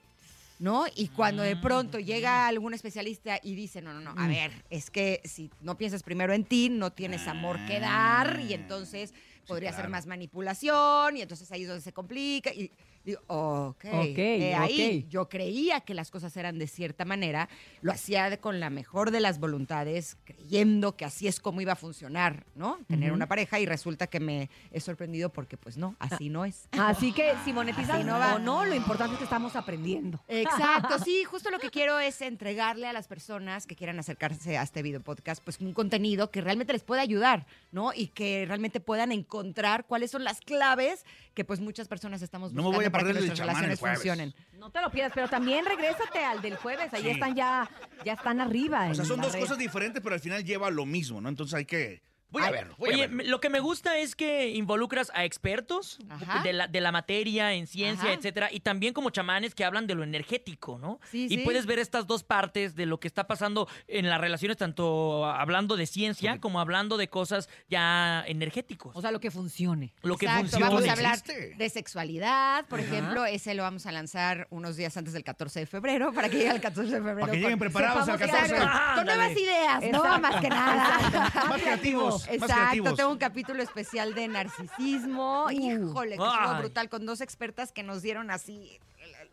¿No? 0.63 0.85
Y 0.95 1.09
cuando 1.09 1.43
de 1.43 1.57
pronto 1.57 1.99
llega 1.99 2.47
algún 2.47 2.73
especialista 2.73 3.37
y 3.43 3.53
dice, 3.53 3.81
no, 3.81 3.93
no, 3.93 3.99
no, 3.99 4.11
a 4.11 4.27
Mm. 4.27 4.29
ver, 4.29 4.51
es 4.69 4.89
que 4.89 5.19
si 5.25 5.51
no 5.59 5.77
piensas 5.77 6.03
primero 6.03 6.31
en 6.33 6.45
ti, 6.45 6.69
no 6.69 6.93
tienes 6.93 7.27
amor 7.27 7.59
que 7.67 7.81
dar 7.81 8.39
y 8.39 8.53
entonces 8.53 9.13
podría 9.45 9.71
ser 9.71 9.79
claro. 9.81 9.91
más 9.91 10.05
manipulación 10.07 11.17
y 11.17 11.21
entonces 11.21 11.51
ahí 11.51 11.63
es 11.63 11.67
donde 11.67 11.81
se 11.83 11.91
complica 11.91 12.53
y 12.53 12.71
digo, 13.03 13.19
ok, 13.27 13.85
Ok, 13.85 14.17
he 14.17 14.55
ahí 14.55 15.03
ok. 15.05 15.09
yo 15.11 15.29
creía 15.29 15.81
que 15.81 15.93
las 15.93 16.09
cosas 16.11 16.35
eran 16.37 16.57
de 16.57 16.67
cierta 16.67 17.05
manera, 17.05 17.49
lo 17.81 17.91
hacía 17.91 18.29
de- 18.29 18.39
con 18.39 18.59
la 18.59 18.69
mejor 18.69 19.11
de 19.11 19.19
las 19.19 19.39
voluntades, 19.39 20.17
creyendo 20.23 20.95
que 20.95 21.05
así 21.05 21.27
es 21.27 21.39
como 21.39 21.61
iba 21.61 21.73
a 21.73 21.75
funcionar, 21.75 22.45
¿no? 22.55 22.79
Tener 22.87 23.11
una 23.11 23.27
pareja 23.27 23.59
y 23.59 23.65
resulta 23.65 24.07
que 24.07 24.19
me 24.19 24.49
he 24.71 24.79
sorprendido 24.79 25.29
porque 25.29 25.57
pues 25.57 25.77
no, 25.77 25.95
así 25.99 26.29
no 26.29 26.45
es. 26.45 26.67
Así 26.71 27.11
que 27.11 27.33
si 27.43 27.51
monetizas 27.53 28.05
no 28.05 28.17
va. 28.19 28.35
o 28.35 28.39
no, 28.39 28.65
lo 28.65 28.75
importante 28.75 29.13
es 29.13 29.17
que 29.19 29.23
estamos 29.25 29.55
aprendiendo. 29.55 30.21
Exacto, 30.27 30.99
sí, 30.99 31.23
justo 31.29 31.49
lo 31.51 31.59
que 31.59 31.69
quiero 31.69 31.99
es 31.99 32.21
entregarle 32.21 32.87
a 32.87 32.93
las 32.93 33.07
personas 33.07 33.65
que 33.67 33.75
quieran 33.75 33.99
acercarse 33.99 34.57
a 34.57 34.63
este 34.63 34.81
video 34.81 35.01
podcast, 35.01 35.43
pues 35.43 35.59
un 35.59 35.73
contenido 35.73 36.31
que 36.31 36.41
realmente 36.41 36.73
les 36.73 36.83
pueda 36.83 37.01
ayudar, 37.01 37.45
¿no? 37.71 37.91
Y 37.93 38.07
que 38.07 38.45
realmente 38.47 38.79
puedan 38.79 39.11
encontrar 39.11 39.85
cuáles 39.85 40.11
son 40.11 40.23
las 40.23 40.39
claves 40.41 41.05
que 41.33 41.43
pues 41.43 41.59
muchas 41.59 41.87
personas 41.87 42.21
estamos 42.21 42.53
No 42.53 42.57
me 42.57 42.61
buscando 42.67 42.77
voy 42.77 42.85
a 42.85 42.91
para 42.93 43.07
que 43.07 43.13
nuestras 43.19 43.39
relaciones 43.39 43.79
funcionen. 43.79 44.33
No 44.53 44.69
te 44.71 44.79
lo 44.81 44.89
pierdas, 44.89 45.11
pero 45.13 45.27
también 45.27 45.65
regrésate 45.65 46.23
al 46.23 46.41
del 46.41 46.55
jueves. 46.55 46.93
Ahí 46.93 47.03
Sí. 47.03 47.09
están 47.09 47.35
ya, 47.35 47.69
ya 48.05 48.13
están 48.13 48.39
arriba. 48.39 48.87
O 48.89 48.93
sea, 48.95 49.03
en 49.03 49.07
son 49.09 49.19
dos 49.21 49.33
red. 49.33 49.41
cosas 49.41 49.57
diferentes, 49.57 50.01
pero 50.01 50.15
al 50.15 50.21
final 50.21 50.43
lleva 50.45 50.69
lo 50.71 50.85
mismo, 50.85 51.19
¿no? 51.19 51.27
Entonces 51.27 51.53
hay 51.55 51.65
que... 51.65 52.01
Voy 52.33 52.41
a 52.41 52.47
Ay, 52.47 52.51
ver, 52.51 52.67
voy 52.79 52.89
a 52.89 52.93
Oye, 52.93 53.01
ver. 53.03 53.09
me- 53.11 53.23
lo 53.25 53.39
que 53.39 53.49
me 53.49 53.59
gusta 53.59 53.97
es 53.99 54.15
que 54.15 54.49
involucras 54.49 55.11
a 55.13 55.23
expertos 55.23 55.99
de 56.43 56.51
la, 56.51 56.67
de 56.67 56.81
la 56.81 56.91
materia 56.91 57.53
en 57.53 57.67
ciencia, 57.67 58.05
Ajá. 58.09 58.13
etcétera, 58.17 58.49
y 58.51 58.59
también 58.59 58.93
como 58.93 59.11
chamanes 59.11 59.53
que 59.53 59.63
hablan 59.63 59.85
de 59.85 59.93
lo 59.93 60.03
energético, 60.03 60.79
¿no? 60.79 60.99
Sí, 61.11 61.25
y 61.29 61.35
sí. 61.35 61.37
puedes 61.37 61.67
ver 61.67 61.77
estas 61.77 62.07
dos 62.07 62.23
partes 62.23 62.75
de 62.75 62.87
lo 62.87 62.99
que 62.99 63.07
está 63.07 63.27
pasando 63.27 63.67
en 63.87 64.09
las 64.09 64.19
relaciones, 64.19 64.57
tanto 64.57 65.25
hablando 65.27 65.75
de 65.77 65.85
ciencia 65.85 66.39
como 66.41 66.59
hablando 66.59 66.97
de 66.97 67.07
cosas 67.07 67.49
ya 67.69 68.23
energéticos. 68.27 68.95
O 68.95 69.01
sea, 69.01 69.11
lo 69.11 69.19
que 69.19 69.29
funcione. 69.29 69.93
lo 70.01 70.17
que 70.17 70.25
Exacto, 70.25 70.49
funciona. 70.49 70.69
vamos 70.71 70.87
a 70.87 70.91
hablar 70.93 71.19
de 71.23 71.69
sexualidad, 71.69 72.65
por 72.65 72.79
Ajá. 72.79 72.87
ejemplo, 72.87 73.25
ese 73.25 73.53
lo 73.53 73.61
vamos 73.61 73.85
a 73.85 73.91
lanzar 73.91 74.47
unos 74.49 74.75
días 74.75 74.97
antes 74.97 75.13
del 75.13 75.23
14 75.23 75.59
de 75.59 75.65
febrero, 75.67 76.11
para 76.13 76.29
que 76.29 76.37
llegue 76.37 76.49
al 76.49 76.61
14 76.61 76.89
de 76.91 76.97
febrero. 76.97 77.19
Para 77.19 77.31
que 77.31 77.37
lleguen 77.37 77.59
con- 77.59 77.59
preparados 77.69 78.09
al 78.09 78.17
sepamos 78.17 78.31
14. 78.41 78.55
Exacto, 78.55 78.95
con 78.95 79.05
nuevas 79.05 79.31
ideas, 79.37 79.83
¿no? 79.91 80.19
Más 80.19 80.41
que 80.41 80.49
nada. 80.49 81.45
Más 81.49 81.61
creativos, 81.61 82.22
Exacto, 82.27 82.55
creativos. 82.55 82.95
tengo 82.95 83.11
un 83.11 83.17
capítulo 83.17 83.63
especial 83.63 84.13
de 84.13 84.27
narcisismo. 84.27 85.47
Híjole, 85.51 86.17
que 86.17 86.23
estuvo 86.23 86.57
brutal 86.59 86.89
con 86.89 87.05
dos 87.05 87.21
expertas 87.21 87.71
que 87.71 87.83
nos 87.83 88.01
dieron 88.01 88.31
así, 88.31 88.79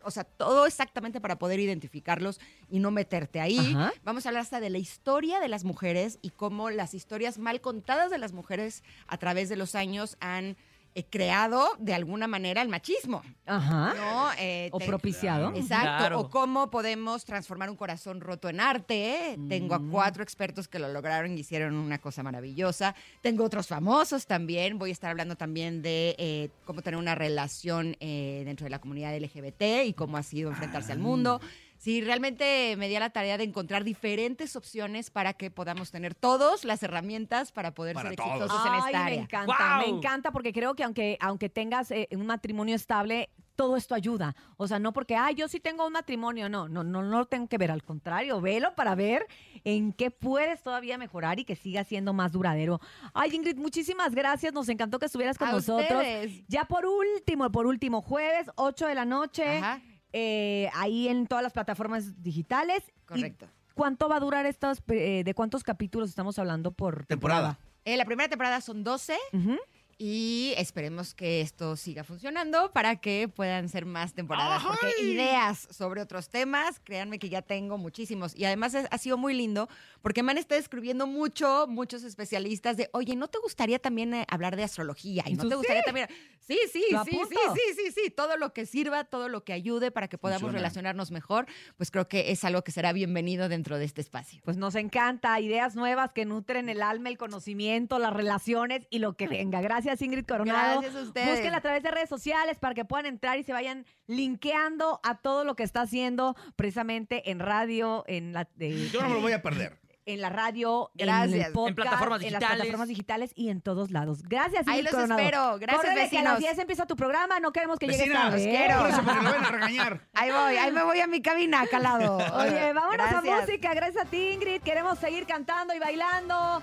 o 0.03 0.11
sea, 0.11 0.23
todo 0.23 0.65
exactamente 0.65 1.21
para 1.21 1.37
poder 1.37 1.59
identificarlos 1.59 2.39
y 2.69 2.79
no 2.79 2.91
meterte 2.91 3.39
ahí. 3.39 3.73
Ajá. 3.75 3.93
Vamos 4.03 4.25
a 4.25 4.29
hablar 4.29 4.41
hasta 4.41 4.59
de 4.59 4.69
la 4.69 4.77
historia 4.77 5.39
de 5.39 5.47
las 5.47 5.63
mujeres 5.63 6.19
y 6.21 6.31
cómo 6.31 6.69
las 6.69 6.93
historias 6.93 7.37
mal 7.37 7.61
contadas 7.61 8.11
de 8.11 8.17
las 8.17 8.33
mujeres 8.33 8.83
a 9.07 9.17
través 9.17 9.49
de 9.49 9.55
los 9.55 9.75
años 9.75 10.17
han 10.19 10.57
eh, 10.93 11.03
creado 11.09 11.67
de 11.79 11.93
alguna 11.93 12.27
manera 12.27 12.61
el 12.61 12.69
machismo. 12.69 13.21
Ajá. 13.45 13.93
¿no? 13.95 14.29
Eh, 14.37 14.69
O 14.73 14.79
te- 14.79 14.85
propiciado. 14.85 15.53
Exacto. 15.55 15.85
Claro. 15.85 16.19
O 16.21 16.29
cómo 16.29 16.69
podemos 16.69 17.25
transformar 17.25 17.69
un 17.69 17.75
corazón 17.75 18.21
roto 18.21 18.49
en 18.49 18.59
arte. 18.59 19.37
Tengo 19.49 19.75
a 19.75 19.79
Mm. 19.79 19.89
cuatro 19.91 20.23
expertos 20.23 20.67
que 20.67 20.79
lo 20.79 20.87
lograron 20.89 21.37
y 21.37 21.41
hicieron 21.41 21.75
una 21.75 21.97
cosa 21.99 22.23
maravillosa. 22.23 22.95
Tengo 23.21 23.43
otros 23.43 23.67
famosos 23.67 24.25
también. 24.27 24.77
Voy 24.79 24.89
a 24.89 24.93
estar 24.93 25.09
hablando 25.11 25.35
también 25.35 25.81
de 25.81 26.15
eh, 26.17 26.49
cómo 26.65 26.81
tener 26.81 26.97
una 26.99 27.15
relación 27.15 27.95
eh, 27.99 28.43
dentro 28.45 28.65
de 28.65 28.69
la 28.71 28.79
comunidad 28.79 29.15
LGBT 29.15 29.85
y 29.85 29.93
cómo 29.93 30.17
ha 30.17 30.23
sido 30.23 30.49
enfrentarse 30.49 30.91
al 30.91 30.99
mundo. 30.99 31.39
Sí, 31.81 31.99
realmente 32.01 32.75
me 32.77 32.87
di 32.87 32.95
a 32.95 32.99
la 32.99 33.09
tarea 33.09 33.39
de 33.39 33.43
encontrar 33.43 33.83
diferentes 33.83 34.55
opciones 34.55 35.09
para 35.09 35.33
que 35.33 35.49
podamos 35.49 35.89
tener 35.89 36.13
todos 36.13 36.63
las 36.63 36.83
herramientas 36.83 37.51
para 37.51 37.73
poder 37.73 37.95
Para 37.95 38.09
ser 38.09 38.17
todos. 38.17 38.35
exitosos 38.35 38.65
en 38.67 38.71
Ay, 38.73 38.79
esta 38.85 38.91
me 38.99 39.03
área. 39.05 39.21
encanta, 39.23 39.45
¡Guau! 39.57 39.79
me 39.81 39.97
encanta 39.97 40.31
porque 40.31 40.53
creo 40.53 40.75
que 40.75 40.83
aunque, 40.83 41.17
aunque 41.19 41.49
tengas 41.49 41.89
eh, 41.89 42.07
un 42.11 42.27
matrimonio 42.27 42.75
estable, 42.75 43.31
todo 43.55 43.77
esto 43.77 43.95
ayuda. 43.95 44.35
O 44.57 44.67
sea, 44.67 44.77
no 44.77 44.93
porque, 44.93 45.15
ay, 45.15 45.33
yo 45.33 45.47
sí 45.47 45.59
tengo 45.59 45.87
un 45.87 45.93
matrimonio, 45.93 46.49
no, 46.49 46.69
no, 46.69 46.83
no, 46.83 47.01
no 47.01 47.17
lo 47.17 47.25
tengo 47.25 47.47
que 47.47 47.57
ver, 47.57 47.71
al 47.71 47.83
contrario, 47.83 48.41
velo 48.41 48.75
para 48.75 48.93
ver 48.93 49.25
en 49.63 49.91
qué 49.91 50.11
puedes 50.11 50.61
todavía 50.61 50.99
mejorar 50.99 51.39
y 51.39 51.45
que 51.45 51.55
siga 51.55 51.83
siendo 51.83 52.13
más 52.13 52.31
duradero. 52.31 52.79
Ay, 53.15 53.31
Ingrid, 53.35 53.57
muchísimas 53.57 54.13
gracias, 54.13 54.53
nos 54.53 54.69
encantó 54.69 54.99
que 54.99 55.07
estuvieras 55.07 55.37
con 55.39 55.47
A 55.47 55.53
nosotros. 55.53 55.89
ustedes. 55.89 56.43
Ya 56.47 56.65
por 56.65 56.85
último, 56.85 57.51
por 57.51 57.65
último, 57.65 58.03
jueves, 58.03 58.51
8 58.55 58.85
de 58.85 58.93
la 58.95 59.05
noche, 59.05 59.57
Ajá, 59.57 59.81
eh, 60.13 60.69
ahí 60.73 61.07
en 61.07 61.27
todas 61.27 61.43
las 61.43 61.53
plataformas 61.53 62.21
digitales. 62.21 62.83
¿Y 62.87 63.05
correcto. 63.05 63.47
¿Cuánto 63.73 64.09
va 64.09 64.17
a 64.17 64.19
durar 64.19 64.45
estos, 64.45 64.81
eh, 64.89 65.23
de 65.23 65.33
cuántos 65.33 65.63
capítulos 65.63 66.09
estamos 66.09 66.37
hablando 66.39 66.71
por 66.71 67.05
temporada? 67.05 67.53
Temporada. 67.53 67.59
Eh, 67.85 67.97
la 67.97 68.05
primera 68.05 68.29
temporada 68.29 68.61
son 68.61 68.83
12 68.83 69.17
Ujú. 69.33 69.57
Y 70.03 70.55
esperemos 70.57 71.13
que 71.13 71.41
esto 71.41 71.75
siga 71.75 72.03
funcionando 72.03 72.71
para 72.71 72.95
que 72.95 73.27
puedan 73.27 73.69
ser 73.69 73.85
más 73.85 74.15
temporadas. 74.15 74.63
Porque 74.63 74.99
ideas 75.03 75.67
sobre 75.69 76.01
otros 76.01 76.29
temas, 76.29 76.79
créanme 76.79 77.19
que 77.19 77.29
ya 77.29 77.43
tengo 77.43 77.77
muchísimos. 77.77 78.35
Y 78.35 78.45
además 78.45 78.73
ha 78.73 78.97
sido 78.97 79.19
muy 79.19 79.35
lindo 79.35 79.69
porque 80.01 80.23
me 80.23 80.31
han 80.31 80.39
estado 80.39 80.59
escribiendo 80.59 81.05
mucho, 81.05 81.67
muchos 81.67 82.03
especialistas 82.03 82.77
de, 82.77 82.89
oye, 82.93 83.15
¿no 83.15 83.27
te 83.27 83.37
gustaría 83.37 83.77
también 83.77 84.15
eh, 84.15 84.25
hablar 84.27 84.55
de 84.55 84.63
astrología? 84.63 85.23
¿Y 85.27 85.35
no 85.35 85.43
Eso 85.43 85.49
te 85.49 85.55
gustaría 85.55 85.83
sí. 85.83 85.85
también? 85.85 86.07
Sí, 86.39 86.57
sí, 86.73 86.83
sí, 86.89 86.95
sí, 87.05 87.19
sí, 87.29 87.61
sí, 87.75 87.91
sí. 87.91 88.09
Todo 88.09 88.37
lo 88.37 88.53
que 88.53 88.65
sirva, 88.65 89.03
todo 89.03 89.29
lo 89.29 89.43
que 89.43 89.53
ayude 89.53 89.91
para 89.91 90.07
que 90.07 90.17
podamos 90.17 90.41
Funciona. 90.41 90.57
relacionarnos 90.57 91.11
mejor, 91.11 91.45
pues 91.77 91.91
creo 91.91 92.07
que 92.07 92.31
es 92.31 92.43
algo 92.43 92.63
que 92.63 92.71
será 92.71 92.91
bienvenido 92.91 93.49
dentro 93.49 93.77
de 93.77 93.85
este 93.85 94.01
espacio. 94.01 94.41
Pues 94.43 94.57
nos 94.57 94.73
encanta, 94.73 95.39
ideas 95.39 95.75
nuevas 95.75 96.11
que 96.11 96.25
nutren 96.25 96.69
el 96.69 96.81
alma, 96.81 97.09
el 97.09 97.19
conocimiento, 97.19 97.99
las 97.99 98.13
relaciones 98.13 98.87
y 98.89 98.97
lo 98.97 99.13
que 99.13 99.27
venga. 99.27 99.61
Gracias 99.61 99.90
Ingrid 99.99 100.25
Coronado. 100.27 100.81
Gracias 100.81 101.01
a 101.01 101.07
ustedes. 101.07 101.29
Búsquenla 101.31 101.57
a 101.57 101.61
través 101.61 101.81
de 101.81 101.89
redes 101.89 102.09
sociales 102.09 102.59
para 102.59 102.75
que 102.75 102.85
puedan 102.85 103.07
entrar 103.07 103.39
y 103.39 103.43
se 103.43 103.51
vayan 103.53 103.87
linkeando 104.05 104.99
a 105.03 105.15
todo 105.17 105.43
lo 105.43 105.55
que 105.55 105.63
está 105.63 105.81
haciendo 105.81 106.35
precisamente 106.55 107.31
en 107.31 107.39
radio, 107.39 108.03
en 108.07 108.33
la, 108.33 108.47
de- 108.55 108.89
Yo 108.89 109.01
no 109.01 109.09
me 109.09 109.15
lo 109.15 109.21
voy 109.21 109.31
a 109.31 109.41
perder. 109.41 109.79
en 110.05 110.19
la 110.19 110.29
radio, 110.29 110.89
en 110.97 111.09
el 111.09 111.51
podcast, 111.53 111.69
En 111.69 111.75
plataformas 111.75 112.21
en 112.23 112.31
las 112.33 112.39
digitales. 112.39 112.55
plataformas 112.57 112.87
digitales 112.87 113.31
y 113.35 113.49
en 113.49 113.61
todos 113.61 113.91
lados. 113.91 114.23
Gracias, 114.23 114.67
Ahí 114.67 114.79
Ingrid 114.79 114.83
los 114.85 114.93
Coronado. 114.95 115.21
espero. 115.21 115.59
Gracias, 115.59 115.81
Córrele, 115.81 116.09
que 116.09 116.17
a 116.17 116.23
las 116.23 116.33
vecinos. 116.33 116.39
10 116.39 116.59
empieza 116.59 116.85
tu 116.87 116.95
programa, 116.95 117.39
no 117.39 117.51
queremos 117.51 117.77
que 117.77 117.87
llegues 117.87 118.11
tarde. 118.11 118.31
los 118.37 118.41
¿eh? 118.41 118.49
quiero. 118.49 118.77
Córrese 118.79 119.01
porque 119.03 119.21
lo 119.21 119.31
van 119.31 119.45
a 119.45 119.49
regañar. 119.49 120.07
Ahí 120.13 120.31
voy, 120.31 120.57
ahí 120.57 120.71
me 120.71 120.83
voy 120.83 120.99
a 121.01 121.07
mi 121.07 121.21
cabina, 121.21 121.65
calado. 121.67 122.17
Oye, 122.17 122.73
vámonos 122.73 123.05
a 123.05 123.11
Gracias. 123.21 123.41
música. 123.41 123.73
Gracias 123.75 124.05
a 124.05 124.09
ti, 124.09 124.29
Ingrid. 124.29 124.61
Queremos 124.63 124.97
seguir 124.97 125.25
cantando 125.27 125.73
y 125.75 125.79
bailando. 125.79 126.59